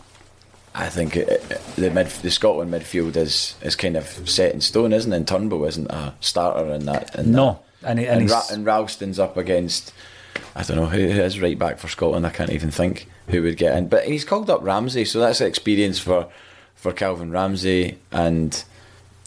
[0.73, 4.61] I think it, it- the mid the Scotland midfield is is kind of set in
[4.61, 5.15] stone, isn't it?
[5.15, 7.15] And Turnbull isn't a starter in that.
[7.15, 7.59] In No.
[7.81, 7.89] that.
[7.89, 9.93] And, he, and, and, Ra- and Ralston's up against.
[10.55, 12.25] I don't know who who is right back for Scotland.
[12.25, 13.87] I can't even think who would get in.
[13.89, 16.27] But he's called up Ramsay, so that's experience for
[16.75, 18.63] for Calvin Ramsay, and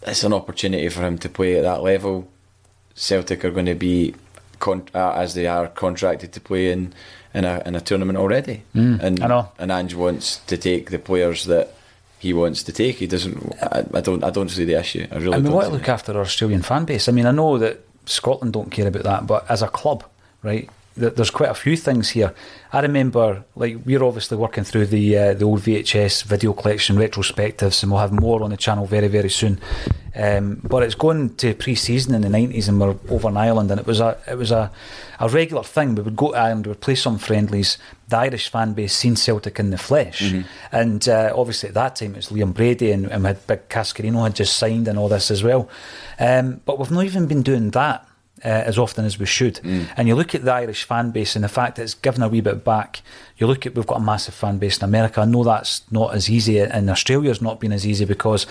[0.07, 2.29] it's an opportunity for him to play at that level.
[2.95, 4.15] Celtic are going to be,
[4.59, 6.93] con- uh, as they are contracted to play in
[7.35, 8.63] in a in a tournament already.
[8.75, 9.53] and Mm, I know.
[9.59, 11.75] And Ange wants to take the players that
[12.19, 12.97] he wants to take.
[12.97, 13.53] He doesn't.
[13.63, 14.25] I, I don't.
[14.25, 15.07] I don't see the issue.
[15.13, 15.35] I really.
[15.37, 17.09] and we want to look after our Australian fan base.
[17.09, 20.03] I mean, I know that Scotland don't care about that, but as a club,
[20.43, 20.69] right,
[20.99, 22.35] there's quite a few things here.
[22.73, 27.83] I remember, like, we're obviously working through the uh, the old VHS video collection retrospectives,
[27.83, 29.61] and we'll have more on the channel very, very soon.
[30.15, 33.81] Um, but it's going to pre-season in the nineties, and we're over in Ireland, and
[33.81, 34.71] it was a it was a,
[35.21, 35.95] a regular thing.
[35.95, 37.79] We would go to Ireland, we would play some friendlies.
[38.09, 40.33] The Irish fan base seen Celtic in the flesh,
[40.73, 43.69] and uh, obviously at that time it was Liam Brady, and, and we had Big
[43.69, 45.69] Cascarino had just signed, and all this as well.
[46.19, 48.08] Um, but we've not even been doing that
[48.45, 49.57] uh, as often as we should.
[49.57, 49.87] Mm.
[49.97, 52.29] And you look at the Irish fan base and the fact that it's given a
[52.29, 53.03] wee bit back.
[53.37, 55.21] You look at we've got a massive fan base in America.
[55.21, 58.47] I know that's not as easy, and Australia's not been as easy because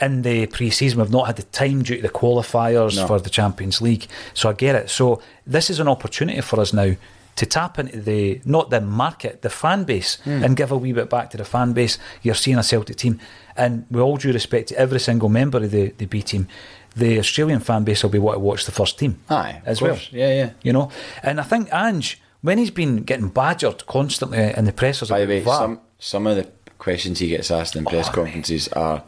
[0.00, 3.06] in the pre-season we've not had the time due to the qualifiers No.
[3.06, 4.06] for the Champions League.
[4.34, 4.90] So I get it.
[4.90, 6.94] So this is an opportunity for us now
[7.36, 11.08] to tap into the not the market, the fan base, and give a wee bit
[11.08, 11.98] back to the fan base.
[12.22, 13.18] You're seeing a Celtic team,
[13.56, 16.48] and with all due respect to every single member of the, the B team,
[16.96, 19.98] the Australian fan base will be what to watch the first team Aye, as well.
[20.10, 20.50] Yeah, yeah.
[20.62, 20.90] You know,
[21.22, 25.26] and I think Ange, when he's been getting badgered constantly in the pressers, By the
[25.26, 29.02] way, VAR, some some of the questions he gets asked in press Oh, conferences are.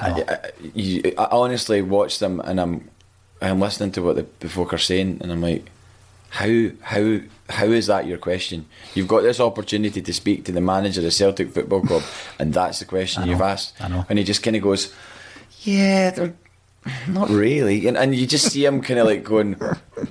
[0.00, 0.10] I.
[0.28, 2.88] I, you, I honestly watch them and I'm
[3.42, 5.68] I'm listening to what the, the folk are saying and I'm like,
[6.30, 8.66] how how how is that your question?
[8.94, 12.02] You've got this opportunity to speak to the manager of the Celtic Football Club,
[12.38, 13.80] and that's the question know, you've asked.
[13.80, 14.04] I know.
[14.08, 14.92] And he just kind of goes,
[15.62, 16.34] yeah, they're
[17.08, 19.54] not really, and, and you just see him kind of like going,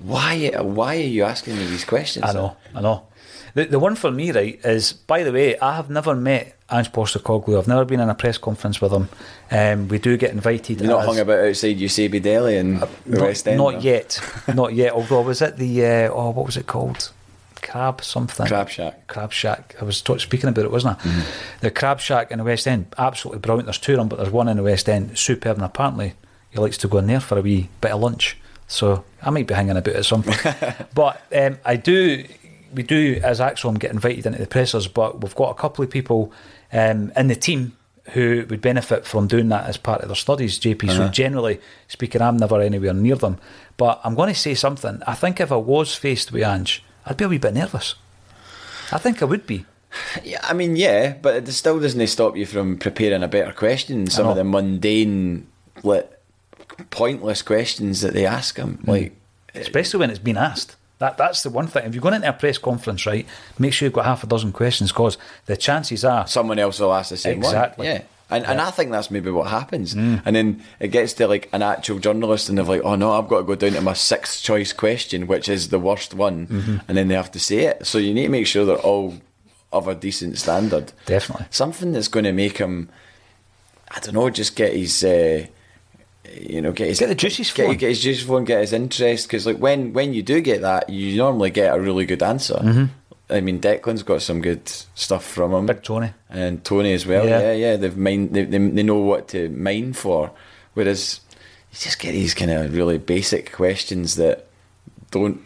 [0.04, 2.26] why why are you asking me these questions?
[2.26, 3.08] I know, I know.
[3.54, 6.92] The, the one for me, right, is by the way, I have never met Ange
[6.92, 7.58] Postecoglou.
[7.58, 9.10] I've never been in a press conference with him.
[9.50, 10.82] Um, we do get invited.
[10.82, 13.58] You're not hung about outside Usabi Deli and the not, West End.
[13.58, 13.80] not no?
[13.80, 14.22] yet,
[14.54, 14.94] not yet.
[14.94, 17.12] Although I was at the uh, oh, what was it called?
[17.56, 18.46] Crab something.
[18.46, 19.08] Crab Shack.
[19.08, 19.76] Crab Shack.
[19.82, 21.02] I was talk, speaking about it, wasn't I?
[21.02, 21.60] Mm-hmm.
[21.62, 23.66] The Crab Shack in the West End, absolutely brilliant.
[23.66, 25.58] There's two of them, but there's one in the West End, superb.
[25.58, 26.14] And apparently,
[26.50, 28.38] he likes to go in there for a wee bit of lunch.
[28.68, 30.42] So I might be hanging about at some point.
[30.94, 32.26] but um, I do,
[32.74, 35.90] we do as ACSOM get invited into the pressers, but we've got a couple of
[35.90, 36.32] people
[36.74, 37.78] um, in the team
[38.12, 40.96] who would benefit from doing that as part of their studies, JP.
[40.96, 43.38] So generally speaking, I'm never anywhere near them.
[43.76, 45.02] But I'm going to say something.
[45.06, 47.96] I think if I was faced with Ange, I'd be a wee bit nervous.
[48.92, 49.66] I think I would be.
[50.24, 54.08] Yeah, I mean, yeah, but it still doesn't stop you from preparing a better question.
[54.08, 55.48] Some of the mundane,
[55.84, 56.12] like,
[56.90, 58.88] pointless questions that they ask him, Mm.
[58.88, 59.16] like,
[59.56, 60.76] especially when it's been asked.
[61.00, 61.86] That that's the one thing.
[61.86, 63.26] If you're going into a press conference, right,
[63.60, 66.94] make sure you've got half a dozen questions because the chances are someone else will
[66.94, 67.86] ask the same Exactly.
[67.86, 67.96] one.
[67.96, 68.02] Yeah.
[68.30, 68.66] And, and Yeah.
[68.66, 68.68] Mm.
[68.68, 69.94] I think that's maybe what happens.
[69.94, 73.28] And then it gets to like an actual journalist and they're like, oh no, I've
[73.28, 76.48] got to go down to my sixth choice question, which is the worst one.
[76.48, 76.78] Mm-hmm.
[76.88, 77.86] And then they have to say it.
[77.86, 79.14] So you need to make sure they're all
[79.72, 80.92] of a decent standard.
[81.06, 81.46] Definitely.
[81.52, 82.90] Something that's going to make him,
[83.92, 85.04] I don't know, just get his.
[85.04, 85.46] Uh,
[86.34, 87.78] you know, get his Get the juices get, flowing.
[87.78, 89.28] get his juices flowing, get his interest.
[89.28, 92.56] Because like when when you do get that, you normally get a really good answer.
[92.56, 92.86] Mm-hmm.
[93.30, 96.14] I mean, Declan's got some good stuff from him Big Tony.
[96.30, 97.28] and Tony as well.
[97.28, 97.40] Yeah.
[97.40, 100.32] Yeah, yeah, they've mind they, they, they know what to mine for.
[100.74, 101.20] Whereas
[101.72, 104.48] you just get these kind of really basic questions that
[105.12, 105.42] don't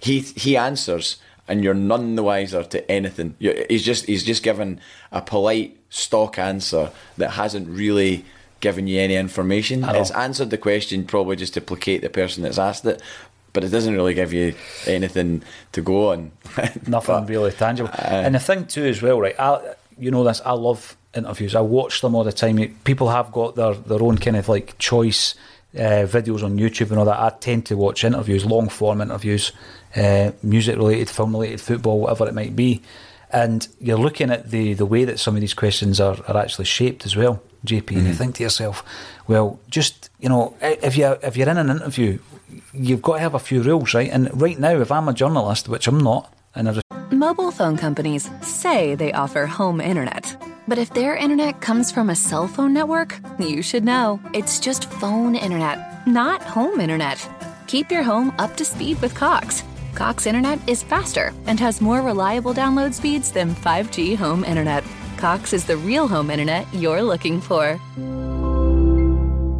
[0.00, 1.16] he he answers
[1.48, 3.34] and you're none the wiser to anything.
[3.38, 4.80] you he's just he's just given
[5.10, 8.24] a polite stock answer that hasn't really
[8.62, 9.84] given you any information.
[9.84, 13.02] It's answered the question probably just to placate the person that's asked it.
[13.52, 14.54] But it doesn't really give you
[14.86, 15.42] anything
[15.72, 16.32] to go on.
[16.86, 17.90] nothing But- really tangible.
[17.90, 19.38] uh, and the thing too, as well, right?
[19.38, 20.40] I, you know this.
[20.46, 21.54] I love interviews.
[21.54, 22.56] I watch them all the time.
[22.84, 25.34] People have got their their own kind of like choice
[25.76, 27.20] uh, videos on YouTube and all that.
[27.20, 29.52] I tend to watch interviews, long form interviews,
[29.96, 32.80] uh, music related, film related, football, whatever it might be.
[33.30, 36.64] And you're looking at the the way that some of these questions are, are actually
[36.66, 37.96] shaped as well, JP.
[37.96, 38.82] And you think to yourself,
[39.28, 42.18] well, just you know, if you if you're in an interview,
[42.72, 44.10] you've got to have a few rules, right?
[44.10, 46.82] And right now, if I'm a journalist, which I'm not, and I just-
[47.12, 50.36] Mobile phone companies say they offer home internet.
[50.66, 54.20] But if their internet comes from a cell phone network, you should know.
[54.32, 57.18] It's just phone internet, not home internet.
[57.66, 59.62] Keep your home up to speed with Cox.
[59.94, 64.84] Cox internet is faster and has more reliable download speeds than 5G home internet.
[65.22, 67.78] Cox is the real home internet you're looking for.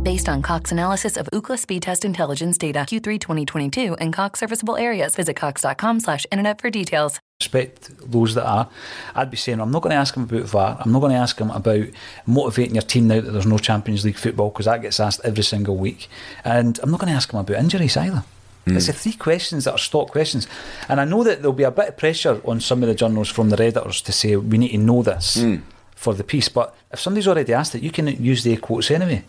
[0.02, 4.76] Based on Cox analysis of Ookla speed test intelligence data Q3 2022 and Cox serviceable
[4.76, 7.20] areas, visit cox.com slash internet for details.
[7.40, 8.68] respect those that are,
[9.14, 10.78] I'd be saying I'm not going to ask him about VAR.
[10.80, 11.86] I'm not going to ask him about
[12.26, 15.44] motivating your team now that there's no Champions League football because that gets asked every
[15.44, 16.08] single week.
[16.44, 18.24] And I'm not going to ask him about injuries either.
[18.66, 20.46] It's the three questions that are stock questions.
[20.88, 23.28] And I know that there'll be a bit of pressure on some of the journals
[23.28, 25.42] from the editors to say we need to know this
[25.96, 26.48] for the piece.
[26.48, 29.24] But if somebody's already asked it, you can use the quotes anyway.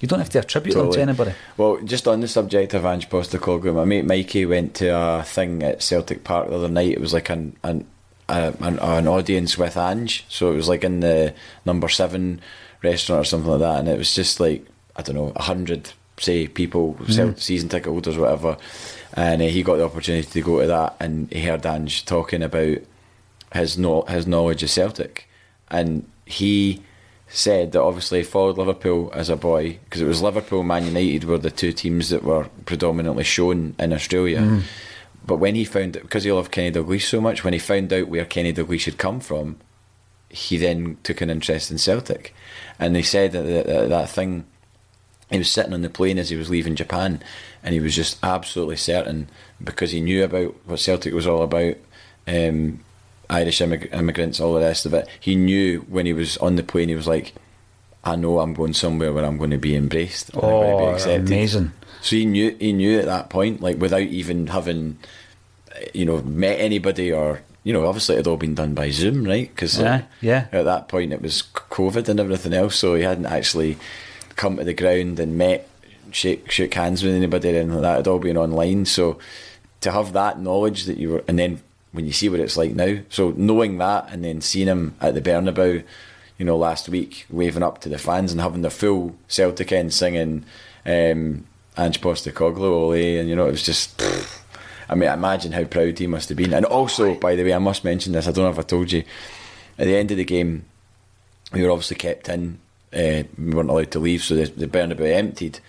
[0.00, 1.32] You don't have to attribute them to anybody.
[1.56, 5.62] Well, just on the subject of Ange Postecoglou, my mate Mikey went to a thing
[5.62, 6.92] at Celtic Park the other night.
[6.92, 7.86] It was like an an,
[8.28, 12.40] uh, an an audience with Ange, so it was like in the number seven
[12.82, 14.66] restaurant or something like that, and it was just like
[14.96, 18.56] I don't know, a hundred say people, Celt- season ticket holders, whatever,
[19.14, 22.42] and uh, he got the opportunity to go to that, and he heard Ange talking
[22.42, 22.78] about
[23.52, 25.28] his no his knowledge of Celtic,
[25.68, 26.82] and he
[27.28, 31.24] said that obviously he followed Liverpool as a boy because it was Liverpool, Man United
[31.24, 34.40] were the two teams that were predominantly shown in Australia.
[34.40, 34.62] Mm.
[35.24, 38.08] But when he found because he loved Kenny Dalglish so much, when he found out
[38.08, 39.56] where Kenny Dalglish had come from,
[40.28, 42.34] he then took an interest in Celtic,
[42.78, 44.46] and they said that that, that, that thing.
[45.32, 47.20] He was sitting on the plane as he was leaving Japan,
[47.62, 49.28] and he was just absolutely certain
[49.62, 51.74] because he knew about what Celtic was all about.
[52.26, 52.80] Um,
[53.30, 55.08] Irish immig- immigrants, all the rest of it.
[55.18, 57.32] He knew when he was on the plane, he was like,
[58.04, 60.30] I know I'm going somewhere where I'm going to be embraced.
[60.30, 61.26] and I'm going to be Oh, accepted.
[61.28, 61.72] amazing.
[62.02, 64.98] So he knew he knew at that point, like without even having,
[65.94, 69.22] you know, met anybody or you know, obviously it had all been done by Zoom,
[69.24, 69.48] right?
[69.48, 70.46] Because Yeah, yeah.
[70.50, 73.78] at that point it was COVID and everything else, so he hadn't actually
[74.36, 75.68] come to the ground and met,
[76.10, 77.94] shake shook hands with anybody or anything like that.
[77.94, 78.84] It had all been online.
[78.86, 79.18] So
[79.80, 81.62] to have that knowledge that you were, and then
[81.92, 85.14] when you see what it's like now, so knowing that and then seeing him at
[85.14, 85.84] the Bernabeu,
[86.38, 89.92] you know, last week waving up to the fans and having the full Celtic end
[89.92, 90.44] singing
[90.84, 94.02] um, Ange Postecoglou, Ole, and you know, it was just.
[94.88, 96.52] I mean, imagine how proud he must have been.
[96.52, 98.26] And also, by the way, I must mention this.
[98.26, 99.04] I don't know if I told you.
[99.78, 100.66] At the end of the game,
[101.50, 102.58] we were obviously kept in.
[102.94, 105.60] Uh, we weren't allowed to leave, so the, the Bernabeu emptied,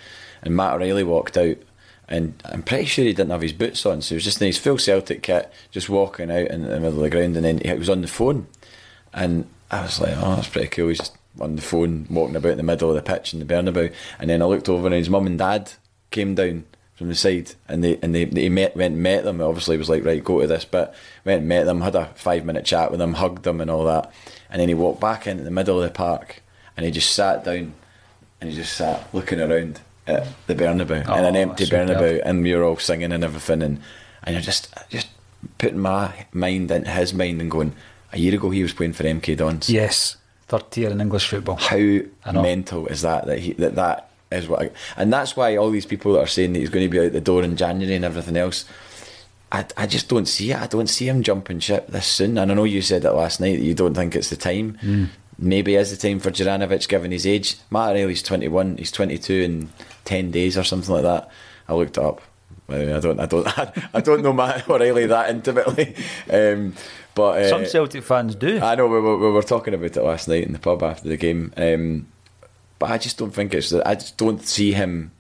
[0.42, 1.58] and Matt O'Riley walked out.
[2.08, 4.48] And I'm pretty sure he didn't have his boots on, so he was just in
[4.48, 7.36] his full Celtic kit, just walking out in the middle of the ground.
[7.38, 8.48] And then he was on the phone,
[9.14, 12.52] and I was like, "Oh, that's pretty cool." He's just on the phone, walking about
[12.52, 13.94] in the middle of the pitch in the Bernabeu.
[14.20, 15.72] And then I looked over, and his mum and dad
[16.12, 16.66] came down
[16.96, 19.42] from the side, and they and they, they met went and met them.
[19.42, 20.94] Obviously, was like, "Right, go to this bit."
[21.26, 23.86] Went and met them, had a five minute chat with them, hugged them, and all
[23.86, 24.12] that.
[24.50, 26.43] And then he walked back into the middle of the park,
[26.78, 27.74] and he just sat down,
[28.42, 31.66] and he just sat looking around at the Bernabeu in an Oh, empty.
[31.66, 33.80] Bernabeu, and we were all singing and everything, and
[34.24, 35.08] and you're just just
[35.58, 37.74] putting my mind into his mind and going.
[38.12, 40.18] A year ago, he was playing for MK Dons Yes,
[40.48, 41.56] third tier in English football.
[41.56, 42.02] how
[42.32, 45.88] mental is that that he that that is what I, and that's why all these
[45.88, 48.06] people that are saying that he's going to be out the door in January and
[48.06, 48.66] everything else
[49.52, 52.52] I, I just don't see it I don't see him jumping ship this soon and
[52.52, 55.06] I know you said it last night that you don't think it's the time Hmm.
[55.38, 59.70] Maybe is the time for Juranovic given his age Matt O'Riley's 21 he's 22 in
[60.06, 61.30] 10 days or something like that
[61.68, 62.22] I looked it up
[62.68, 63.60] By the way, I don't I don't
[63.96, 65.96] I don't know Matt O'Riley that intimately
[66.32, 66.74] um,
[67.16, 68.60] but uh, Some Celtic fans do.
[68.60, 71.08] I know we were, we were talking about it last night in the pub after
[71.08, 72.08] the game, um,
[72.80, 73.72] but I just don't think it's.
[73.72, 75.12] I just don't see him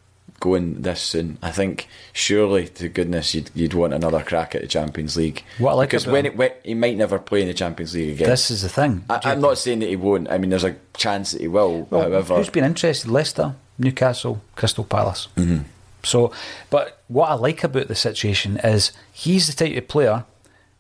[0.44, 1.38] going this soon.
[1.42, 5.42] I think surely to goodness you'd, you'd want another crack at the Champions League.
[5.58, 7.96] What I like because about when, it, when he might never play in the Champions
[7.96, 8.30] League again.
[8.30, 9.06] this is the thing.
[9.10, 10.30] I, I'm not saying that he won't.
[10.30, 11.88] I mean, there's a chance that he will.
[11.90, 13.10] Well, however, who's been interested?
[13.10, 15.30] Leicester, Newcastle, Crystal Palace.
[15.38, 15.64] Mm-hmm.
[16.04, 16.34] So,
[16.70, 20.26] but what I like about the situation is he's the type of player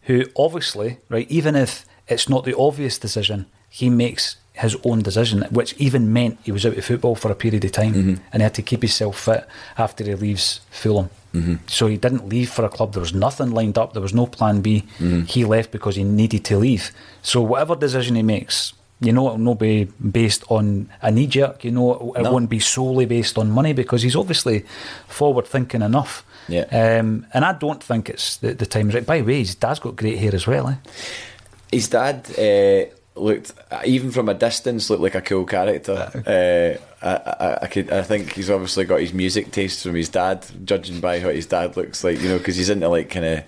[0.01, 5.41] who, obviously, right, even if it's not the obvious decision, he makes his own decision,
[5.49, 8.23] which even meant he was out of football for a period of time Mm-hmm.
[8.31, 9.47] and he had to keep himself fit
[9.77, 11.09] after he leaves Fulham.
[11.33, 11.55] Mm-hmm.
[11.67, 12.93] So he didn't leave for a club.
[12.93, 13.93] There was nothing lined up.
[13.93, 14.83] There was no plan B.
[14.99, 15.21] Mm-hmm.
[15.23, 16.91] He left because he needed to leave.
[17.23, 21.63] So whatever decision he makes, you know, it'll not be based on a knee jerk.
[21.63, 22.31] You know, it No.
[22.31, 24.63] won't be solely based on money because he's obviously
[25.07, 26.23] forward thinking enough.
[26.47, 26.65] Yeah.
[26.99, 28.89] Um, and I don't think it's the, the time.
[28.89, 29.03] Right.
[29.05, 30.67] By the way, his dad's got great hair as well.
[30.69, 30.75] Eh?
[31.71, 32.85] his dad uh,
[33.15, 33.53] looked,
[33.85, 36.11] even from a distance, looked like a cool character.
[36.25, 40.09] Uh, I, I, I could, I think he's obviously got his music taste from his
[40.09, 42.19] dad, judging by what his dad looks like.
[42.19, 43.43] You know, because he's into like kind of,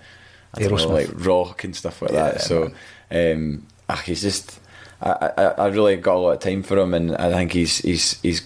[0.53, 0.89] I don't know, Aerosmith.
[0.89, 2.41] like rock and stuff like Yeah, that.
[2.41, 2.71] So,
[3.11, 4.59] um, ah, he's just.
[5.01, 7.79] I, I, I really got a lot of time for him, and I think he's
[7.79, 8.41] he's he's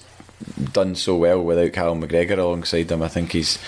[0.74, 3.02] done so well without Callum McGregor alongside him.
[3.02, 3.60] I think he's.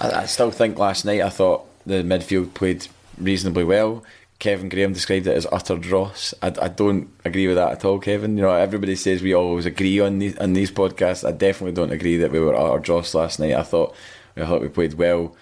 [0.00, 2.88] I, I still think last night I thought the midfield played
[3.18, 4.02] reasonably well.
[4.38, 6.34] Kevin Graham described it as utter dross.
[6.42, 8.36] I, I don't agree with that at all, Kevin.
[8.36, 11.26] You know, everybody says we always agree on these on these podcasts.
[11.26, 13.54] I definitely don't agree that we were utter dross last night.
[13.54, 13.94] I thought
[14.36, 15.34] I thought we played well.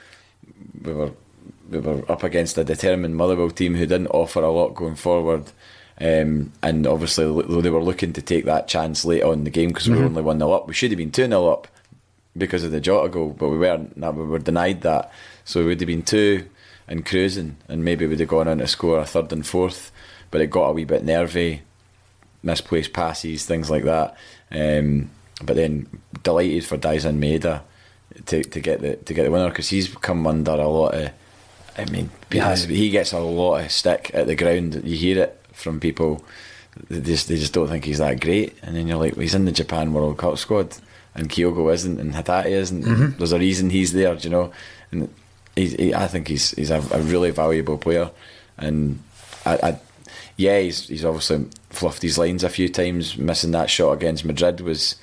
[0.83, 1.11] We were
[1.71, 5.51] we were up against a determined Motherwell team who didn't offer a lot going forward.
[6.01, 7.25] Um, and obviously,
[7.61, 10.05] they were looking to take that chance late on in the game because we were
[10.05, 10.67] only 1 0 up.
[10.67, 11.69] We should have been 2 0 up
[12.37, 13.97] because of the Jota goal, but we weren't.
[13.97, 15.13] We were denied that.
[15.45, 16.49] So it would have been 2
[16.89, 19.91] and cruising, and maybe we'd have gone on to score a third and fourth.
[20.31, 21.63] But it got a wee bit nervy,
[22.43, 24.17] misplaced passes, things like that.
[24.51, 25.11] Um,
[25.43, 25.87] but then
[26.23, 27.63] delighted for Daizan Maeda
[28.27, 31.11] to, to get the to get the winner because he's come under a lot of.
[31.77, 32.55] I mean, Yeah.
[32.55, 34.81] he gets a lot of stick at the ground.
[34.85, 36.25] You hear it from people.
[36.89, 39.35] They just they just don't think he's that great, and then you're like, well, he's
[39.35, 40.77] in the Japan World Cup squad,
[41.15, 42.85] and Kyogo isn't, and Hatate isn't.
[42.85, 44.53] and There's a reason he's there, do you know.
[44.93, 45.09] And
[45.57, 48.11] he, I think he's he's a, a really valuable player,
[48.59, 49.03] and
[49.45, 49.79] I, I
[50.37, 53.17] yeah, he's he's obviously fluffed his lines a few times.
[53.17, 54.97] Missing that shot against Madrid was.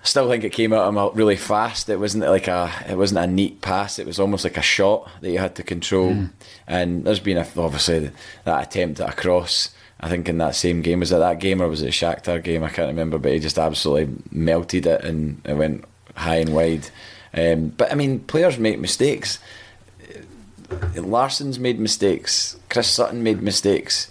[0.00, 1.88] I still think it came out of him really fast.
[1.88, 3.98] It wasn't like a it wasn't a neat pass.
[3.98, 6.12] It was almost like a shot that you had to control.
[6.12, 6.30] Mm.
[6.68, 8.12] And there's been a, obviously
[8.44, 9.70] that attempt at a cross.
[10.00, 12.42] I think in that same game was it that game or was it a Shakhtar
[12.42, 12.62] game?
[12.62, 13.18] I can't remember.
[13.18, 15.84] But he just absolutely melted it and it went
[16.14, 16.88] high and wide.
[17.38, 19.38] Um, but I mean, players make mistakes.
[20.96, 22.56] Larsson's made mistakes.
[22.68, 24.10] Chris Sutton made mistakes.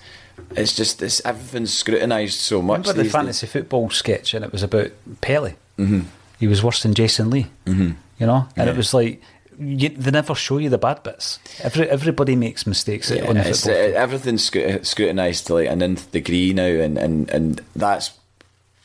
[0.51, 2.81] It's just it's everything's scrutinised so much.
[2.87, 5.53] Remember the fantasy football sketch, and it was about Pele.
[5.77, 6.01] Mm-hmm.
[6.39, 7.47] He was worse than Jason Lee.
[7.65, 7.91] Mm-hmm.
[8.19, 8.73] You know, and Yeah.
[8.73, 9.21] it was like
[9.59, 11.39] you, they never show you the bad bits.
[11.61, 13.73] Every everybody makes mistakes Yeah, on the football.
[13.73, 14.43] uh, everything's
[14.87, 18.11] scrutinised to like an nth degree now, and, and, and that's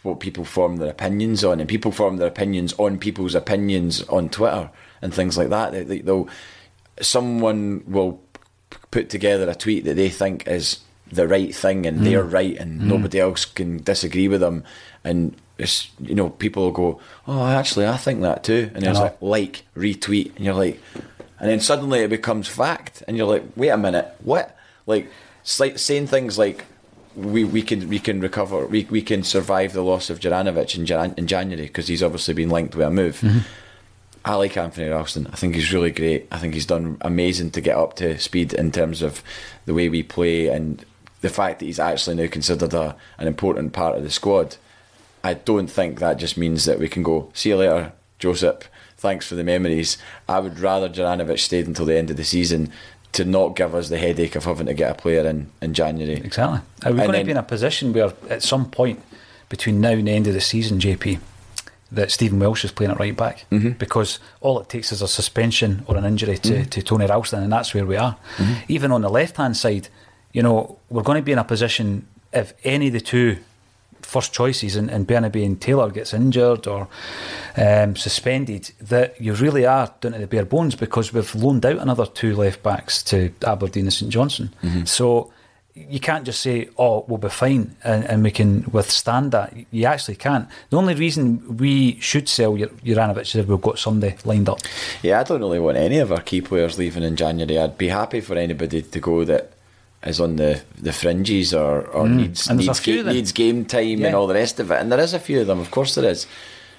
[0.02, 4.28] what people form their opinions on, and people form their opinions on people's opinions on
[4.28, 5.72] Twitter and things like that.
[5.72, 6.28] They, they'll
[7.00, 8.20] someone will
[8.90, 10.80] put together a tweet that they think is
[11.10, 12.04] the right thing, and mm.
[12.04, 12.84] they're right, and mm.
[12.84, 14.64] nobody else can disagree with them,
[15.04, 15.36] and.
[15.58, 19.04] It's, you know, people will go, oh, actually, I think that too, and it's know.
[19.04, 20.80] like like retweet, and you're like,
[21.38, 24.56] and then suddenly it becomes fact, and you're like, wait a minute, what?
[24.86, 25.08] Like,
[25.60, 26.64] like saying things like,
[27.16, 30.86] we, we can we can recover, we, we can survive the loss of Juranovic in,
[30.86, 33.20] Jan- in January because he's obviously been linked with a move.
[33.20, 33.38] Mm-hmm.
[34.24, 35.26] I like Anthony Ralston.
[35.32, 36.28] I think he's really great.
[36.30, 39.22] I think he's done amazing to get up to speed in terms of
[39.66, 40.84] the way we play and
[41.22, 44.56] the fact that he's actually now considered a, an important part of the squad.
[45.24, 48.68] I don't think that just means that we can go, see you later, Joseph.
[48.96, 49.98] Thanks for the memories.
[50.28, 52.72] I would rather Juranovic stayed until the end of the season
[53.12, 56.14] to not give us the headache of having to get a player in in January.
[56.16, 56.60] Exactly.
[56.84, 59.00] Are we And going to be in a position where, at some point
[59.48, 61.18] between now and the end of the season, JP,
[61.90, 63.44] that Stephen Welsh is playing at right back?
[63.50, 63.70] Mm-hmm.
[63.72, 66.70] Because all it takes is a suspension or an injury to, Mm-hmm.
[66.70, 68.16] to Tony Ralston, and that's where we are.
[68.68, 69.88] Even on the left hand side,
[70.32, 73.36] you know, we're going to be in a position if any of the two
[74.12, 76.88] first choices and, and Bernabei and Taylor gets injured or
[77.56, 81.78] um, suspended, that you really are down to the bare bones because we've loaned out
[81.78, 84.50] another two left backs to Aberdeen and St Johnstone.
[84.84, 85.32] So
[85.74, 89.54] you can't just say, "Oh, we'll be fine," and, and we can withstand that.
[89.70, 90.46] You actually can't.
[90.68, 94.60] The only reason we should sell Jur- Juranovic is if we've got somebody lined up.
[95.02, 97.58] Yeah, I don't really want any of our key players leaving in January.
[97.58, 99.52] I'd be happy for anybody to go that
[100.04, 102.50] is on the, the fringes or, or needs Mm.
[102.50, 104.06] And there's a needs, few ga- needs game time Yeah.
[104.08, 104.80] and all the rest of it.
[104.80, 106.26] And there is a few of them, of course there is.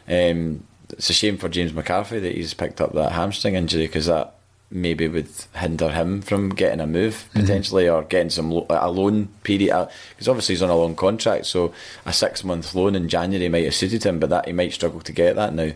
[0.08, 4.06] Um, it's a shame for James McCarthy that he's picked up that hamstring injury because
[4.08, 4.36] that
[4.70, 7.40] maybe would hinder him from getting a move Mm-hmm.
[7.42, 11.46] potentially or getting some lo- a loan period because obviously he's on a long contract
[11.46, 11.72] so
[12.08, 15.00] a six month loan in January might have suited him but that he might struggle
[15.02, 15.72] to get that now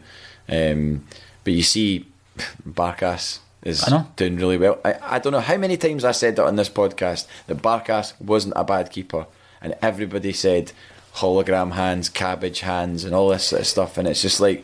[0.50, 1.04] um,
[1.44, 2.08] but you see
[2.68, 4.08] Barkas is I know.
[4.16, 6.70] doing really well I, I don't know how many times I said that on this
[6.70, 9.26] podcast that Barkas wasn't a bad keeper
[9.62, 10.72] and everybody said
[11.16, 14.64] hologram hands cabbage hands and all this sort of stuff and it's just like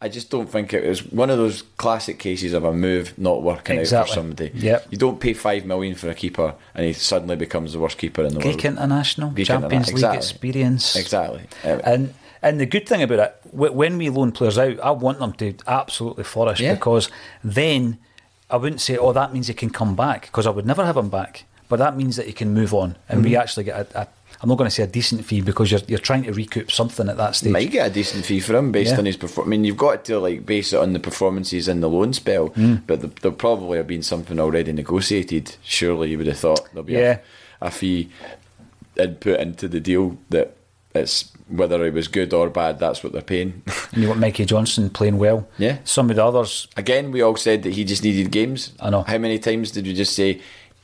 [0.00, 3.42] I just don't think it was one of those classic cases of a move not
[3.42, 4.52] working out for somebody.
[4.54, 4.86] Yep.
[4.92, 8.22] You don't pay five million for a keeper and he suddenly becomes the worst keeper
[8.22, 8.64] in the Greek world.
[8.78, 10.18] international, Greek Champions interna- League exactly.
[10.18, 10.94] experience.
[10.94, 11.42] Exactly.
[11.64, 15.18] Uh, And and the good thing about it, when we loan players out, I want
[15.18, 16.74] them to absolutely flourish Yeah.
[16.74, 17.10] because
[17.42, 17.98] then
[18.50, 20.96] I wouldn't say, oh, that means he can come back because I would never have
[20.96, 21.44] him back.
[21.68, 23.28] But that means that he can move on, and Mm-hmm.
[23.30, 24.08] we actually get a, a.
[24.40, 27.08] I'm not going to say a decent fee because you're you're trying to recoup something
[27.10, 27.52] at that You stage.
[27.52, 28.98] might get a decent fee for him based Yeah.
[28.98, 29.48] on his performance.
[29.48, 32.50] I mean, you've got to like base it on the performances in the loan spell,
[32.50, 32.82] Mm.
[32.86, 35.56] but th- there'll probably have been something already negotiated.
[35.62, 37.18] Surely you would have thought there'll be Yeah.
[37.60, 38.08] a, a fee
[38.96, 40.56] input into the deal that
[40.94, 42.78] it's whether it was good or bad.
[42.78, 43.62] That's what they're paying.
[43.92, 45.48] And you want Mikey Johnston playing well.
[45.56, 45.78] Yeah.
[45.84, 48.72] Some of the others, Again, we all said that he just needed games.
[48.80, 49.02] I know.
[49.02, 50.40] How many times did we just say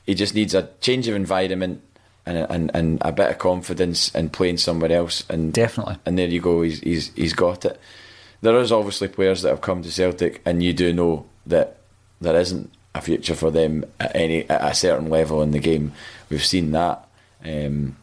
[0.07, 1.83] he just needs a change of environment
[2.27, 5.25] and and, and a bit of confidence and playing somewhere else?
[5.29, 5.97] And Definitely.
[6.07, 6.63] And there you go.
[6.63, 7.79] He's he's he's got it.
[8.41, 11.79] There is obviously players that have come to Celtic, and you do know that
[12.21, 15.93] there isn't a future for them at any at a certain level in the game.
[16.31, 17.07] We've seen that.
[17.45, 17.97] Um,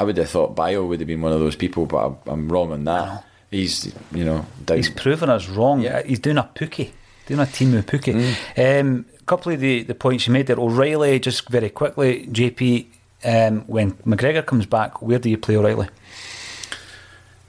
[0.00, 2.48] I would have thought Bio would have been one of those people, but I'm, I'm
[2.50, 3.22] wrong on that.
[3.50, 4.78] He's you know down.
[4.78, 5.82] he's proven us wrong.
[5.82, 5.98] Yeah.
[5.98, 6.92] Uh, He's doing a pookie,
[7.26, 8.14] doing a team with pookie.
[8.56, 8.80] Mm.
[8.80, 10.58] Um, a couple of the, the points you made there.
[10.58, 12.86] O'Riley, just very quickly, JP.
[13.22, 15.88] Um, when McGregor comes back, where do you play O'Riley?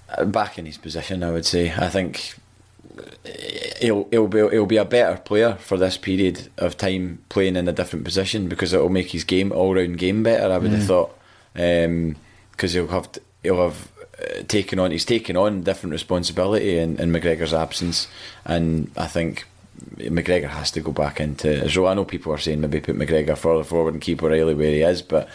[0.09, 1.71] Uh, back in his position, I would say.
[1.71, 2.35] I think
[3.79, 7.69] he'll he'll be he'll be a better player for this period of time playing in
[7.69, 10.51] a different position because it will make his game all round game better.
[10.51, 11.17] I would have thought
[12.61, 13.91] because he'll have t- he'll have
[14.21, 18.07] uh, taken on he's taken on different responsibility in, in McGregor's absence,
[18.45, 19.47] and I think.
[19.97, 21.87] McGregor has to go back into his role.
[21.87, 24.81] I know people are saying maybe put McGregor further forward and keep O'Riley where he
[24.83, 25.27] is, but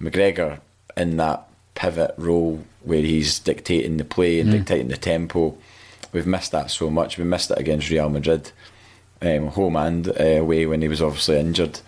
[0.00, 0.60] McGregor
[0.96, 5.58] in that pivot role where he's dictating the play and dictating the tempo.
[6.12, 7.18] We've missed that so much.
[7.18, 8.52] We missed it against Real Madrid,
[9.20, 11.80] um, home and uh, away when he was obviously injured.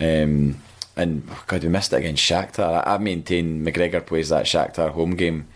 [0.00, 0.62] Um,
[0.98, 2.86] and oh God, we missed it against Shakhtar.
[2.86, 5.46] I, I maintain McGregor plays that Shakhtar home game.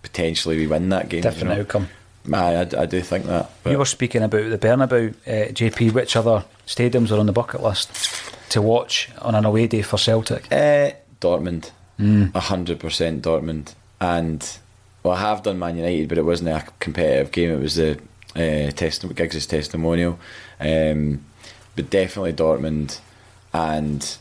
[0.00, 1.22] Potentially, we win that game.
[1.22, 1.60] Different you know.
[1.60, 1.88] outcome.
[2.32, 3.50] I, I do think that.
[3.66, 5.92] You were speaking about the Bernabeu, uh, JP.
[5.92, 7.90] Which other stadiums are on the bucket list
[8.50, 10.46] to watch on an away day for Celtic?
[10.52, 14.58] Uh, Dortmund, a hundred percent Dortmund, and
[15.02, 17.50] well, I have done Man United, but it wasn't a competitive game.
[17.50, 17.98] It was the
[18.36, 20.18] uh, test Giggs' testimonial,
[20.60, 21.24] um,
[21.74, 23.00] but definitely Dortmund,
[23.52, 24.16] and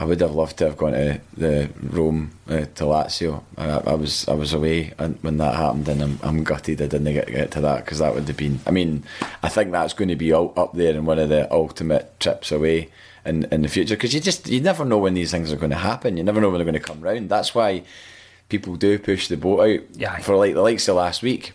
[0.00, 3.42] I would have loved to have gone to the Rome uh, to Lazio.
[3.58, 6.86] I, I was I was away and- when that happened, and I'm, I'm gutted I
[6.86, 8.60] didn't get, get to that because that would have been.
[8.66, 9.04] I mean,
[9.42, 12.50] I think that's going to be out, up there in one of the ultimate trips
[12.50, 12.88] away
[13.26, 15.70] in in the future because you just you never know when these things are going
[15.70, 16.16] to happen.
[16.16, 17.28] You never know when they're going to come round.
[17.28, 17.82] That's why
[18.48, 20.16] people do push the boat out Yeah.
[20.20, 21.52] for like the likes of last week.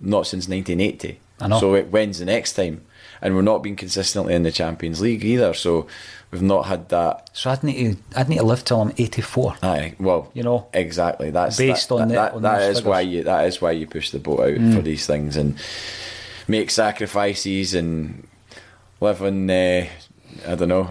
[0.00, 1.18] Not since 1980.
[1.40, 1.60] I know.
[1.60, 2.84] So it, wins the next time?
[3.22, 5.52] And we're not being consistently in the Champions League either.
[5.52, 5.86] So
[6.30, 9.56] we've not had that So I'd need to I'd need to live till I'm 84.
[9.62, 11.30] Aye, well, You know, exactly.
[11.30, 13.04] That's based that, on that, on that is why.
[13.04, 13.10] Mm.
[13.10, 15.56] you that is why you push the boat out for these things and
[16.48, 18.26] make sacrifices and
[19.00, 19.86] live on uh,
[20.46, 20.82] I don't know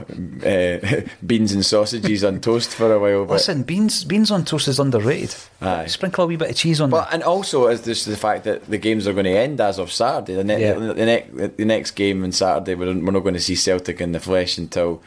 [0.45, 3.25] uh, beans and sausages on toast for a while.
[3.25, 5.35] But, Listen, beans beans on toast is underrated.
[5.61, 5.87] Aye.
[5.87, 8.65] Sprinkle a wee bit of cheese on but and also is this the fact that
[8.67, 10.35] the games are going to end as of Saturday.
[10.35, 10.73] The, ne- Yeah.
[10.73, 14.11] the, next the next game on Saturday, we're, we're not going to see Celtic in
[14.11, 15.01] the flesh until.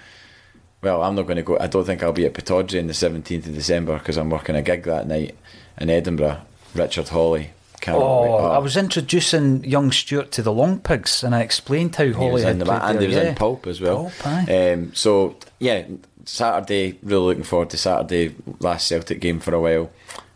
[0.83, 1.57] Well, I'm not going to go.
[1.61, 4.57] I don't think I'll be at Pittodrie on the 17th of December because I'm working
[4.57, 5.37] a gig that night
[5.78, 6.41] in Edinburgh.
[6.74, 7.51] Richard Hawley.
[7.83, 8.05] Can't wait.
[8.05, 8.51] Oh, Oh.
[8.53, 12.43] I was introducing young Stuart to the Longpigs, and I explained how He Hawley was
[12.45, 13.28] had in the played and there, he was yeah.
[13.30, 14.12] in Pulp as well.
[14.20, 15.85] Pulp, um, so yeah,
[16.24, 16.97] Saturday.
[17.03, 18.35] Really looking forward to Saturday.
[18.61, 19.91] Last Celtic game for a while,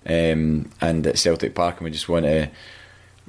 [0.06, 2.50] um, and at Celtic Park, and we just want to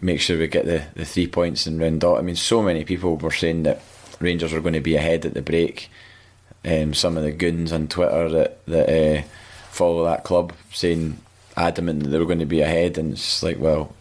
[0.02, 2.18] make sure we get the, the three points in round dot.
[2.18, 3.82] I mean, so many people were saying that
[4.20, 5.90] Rangers were going to be ahead at the break.
[6.66, 9.22] Um, some of the goons on Twitter that that uh,
[9.70, 11.20] follow that club saying
[11.58, 13.94] adamant that they were going to be ahead, and it's like, well,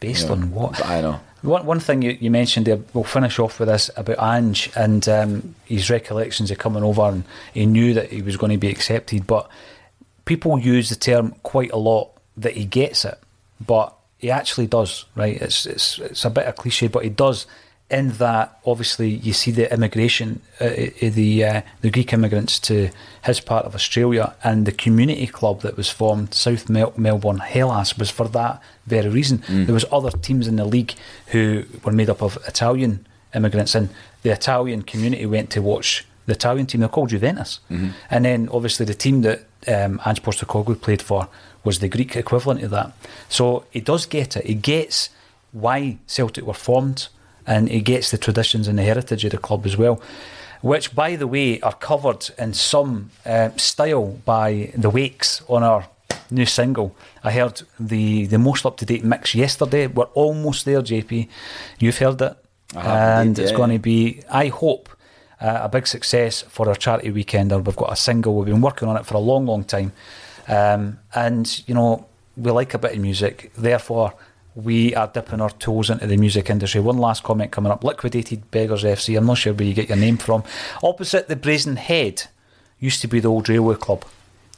[0.00, 0.84] Based you know, on what?
[0.84, 1.20] I know.
[1.42, 5.08] One, one thing you, you mentioned there, we'll finish off with this about Ange and
[5.08, 7.24] um, his recollections of coming over and
[7.54, 9.26] he knew that he was going to be accepted.
[9.26, 9.48] But
[10.24, 13.18] people use the term quite a lot that he gets it,
[13.64, 15.40] but he actually does, right?
[15.40, 17.46] It's, it's, it's a bit of cliche, but he does.
[17.88, 20.70] In that, obviously, you see the immigration, uh,
[21.00, 22.90] the uh, the Greek immigrants to
[23.24, 27.96] his part of Australia, and the community club that was formed, South Mel- Melbourne Hellas,
[27.96, 29.40] was for that very reason.
[29.46, 30.94] There was other teams in the league
[31.28, 33.06] who were made up of Italian
[33.36, 33.88] immigrants, and
[34.22, 36.80] the Italian community went to watch the Italian team.
[36.80, 37.60] They're called Juventus,
[38.10, 41.28] and then obviously the team that um, Ange Postecoglou played for
[41.62, 42.90] was the Greek equivalent of that.
[43.28, 44.44] So he does get it.
[44.44, 45.10] He gets
[45.52, 47.08] why Celtic were formed,
[47.46, 50.00] and he gets the traditions and the heritage of the club as well.
[50.62, 55.86] Which, by the way, are covered in some uh, style by the Wakes on our
[56.30, 56.96] new single.
[57.22, 59.86] I heard the, the most up to date mix yesterday.
[59.86, 61.28] We're almost there, JP.
[61.78, 62.36] You've heard it.
[62.74, 64.88] And indeed, it's yeah, going to be, I hope,
[65.40, 67.62] uh, a big success for our charity weekender.
[67.62, 68.34] We've got a single.
[68.34, 69.92] We've been working on it for a long, long time.
[70.48, 73.52] Um, and, you know, we like a bit of music.
[73.56, 74.14] Therefore,
[74.56, 76.80] we are dipping our toes into the music industry.
[76.80, 77.84] One last comment coming up.
[77.84, 79.16] Liquidated Beggars FC.
[79.16, 80.42] I'm not sure where you get your name from.
[80.82, 82.24] Opposite the Brazen Head
[82.80, 84.04] used to be the old railway club.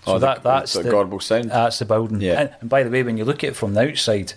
[0.05, 1.51] So Oh, the- that, that's the the Gorbals Sound?
[1.51, 2.20] That's the building.
[2.20, 2.40] Yeah.
[2.40, 4.34] And, and by the way, when you look at it from the outside,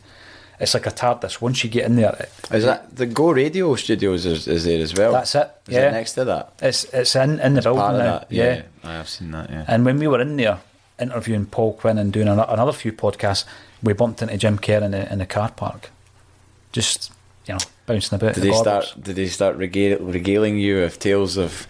[0.59, 1.39] it's like a TARDIS.
[1.41, 4.81] Once you get in there, it, Is that the Go Radio Studios is, is there
[4.81, 5.11] as well?
[5.13, 5.89] That's it, Is yeah.
[5.89, 6.53] it next to that?
[6.61, 8.19] it's it's in, in the building Part of now.
[8.19, 8.61] that, yeah.
[8.83, 9.49] I have seen that.
[9.49, 9.65] Yeah.
[9.67, 10.59] And when we were in there
[11.01, 13.45] interviewing Paul Quinn and doing another few podcasts,
[13.83, 15.89] we bumped into Jim Kerr in the, in the car park.
[16.71, 17.11] Just,
[17.45, 18.35] you know, bouncing about.
[18.35, 18.93] did the they start?
[19.01, 21.67] Did they start regal- regaling you of tales of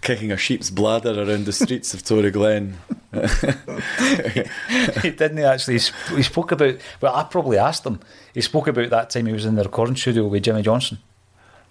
[0.00, 2.74] kicking a sheep's bladder around the streets of Toryglen?
[5.02, 5.78] he didn't actually.
[5.78, 6.76] He He spoke about.
[7.00, 8.00] Well, I probably asked him.
[8.32, 10.98] He spoke about that time he was in the recording studio with Jimmy Johnstone,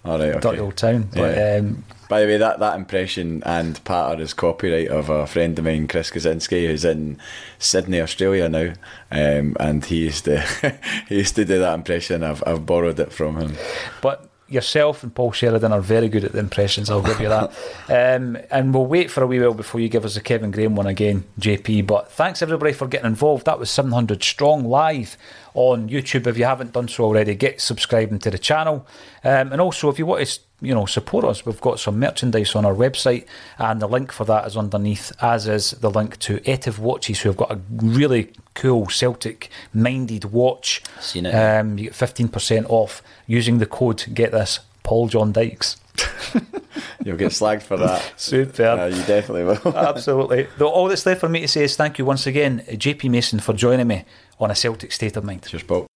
[0.04, 0.32] All right.
[0.34, 0.58] Dirty Okay.
[0.60, 1.08] Old Town.
[1.14, 1.56] But Yeah.
[1.60, 5.64] um, By the way, that, that impression and part is copyright of a friend of
[5.64, 7.18] mine, Chris Kaczynski, who's in
[7.58, 8.74] Sydney, Australia now,
[9.10, 10.40] um, and he used to
[11.08, 12.22] he used to do that impression.
[12.22, 13.56] I've I've borrowed it from him.
[14.02, 17.50] But yourself and Paul Sheridan are very good at the impressions, I'll give you that.
[17.88, 20.76] um, and we'll wait for a wee while before you give us the Kevin Graham
[20.76, 21.86] one again, JP.
[21.86, 23.44] But thanks everybody for getting involved.
[23.44, 25.18] That was 700 strong live
[25.54, 26.26] on YouTube.
[26.26, 28.86] If you haven't done so already, get subscribing to the channel.
[29.22, 31.44] Um, and also, if you want to you know, support us.
[31.44, 33.26] We've got some merchandise on our website,
[33.58, 37.28] and the link for that is underneath, as is the link to Etiv Watches, who
[37.28, 40.82] have got a really cool Celtic minded watch.
[41.00, 41.34] Seen it.
[41.34, 45.76] Um, you get 15% off using the code, get this, Paul John Dykes.
[47.04, 48.12] You'll get slagged for that.
[48.16, 48.78] Superb.
[48.78, 49.76] Uh, you definitely will.
[49.76, 50.48] Absolutely.
[50.58, 53.40] Though all that's left for me to say is thank you once again, JP Mason,
[53.40, 54.04] for joining me
[54.40, 55.44] on a Celtic State of Mind.
[55.44, 55.86] Cheers, Paul.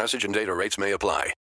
[0.00, 1.34] Message and data rates may apply.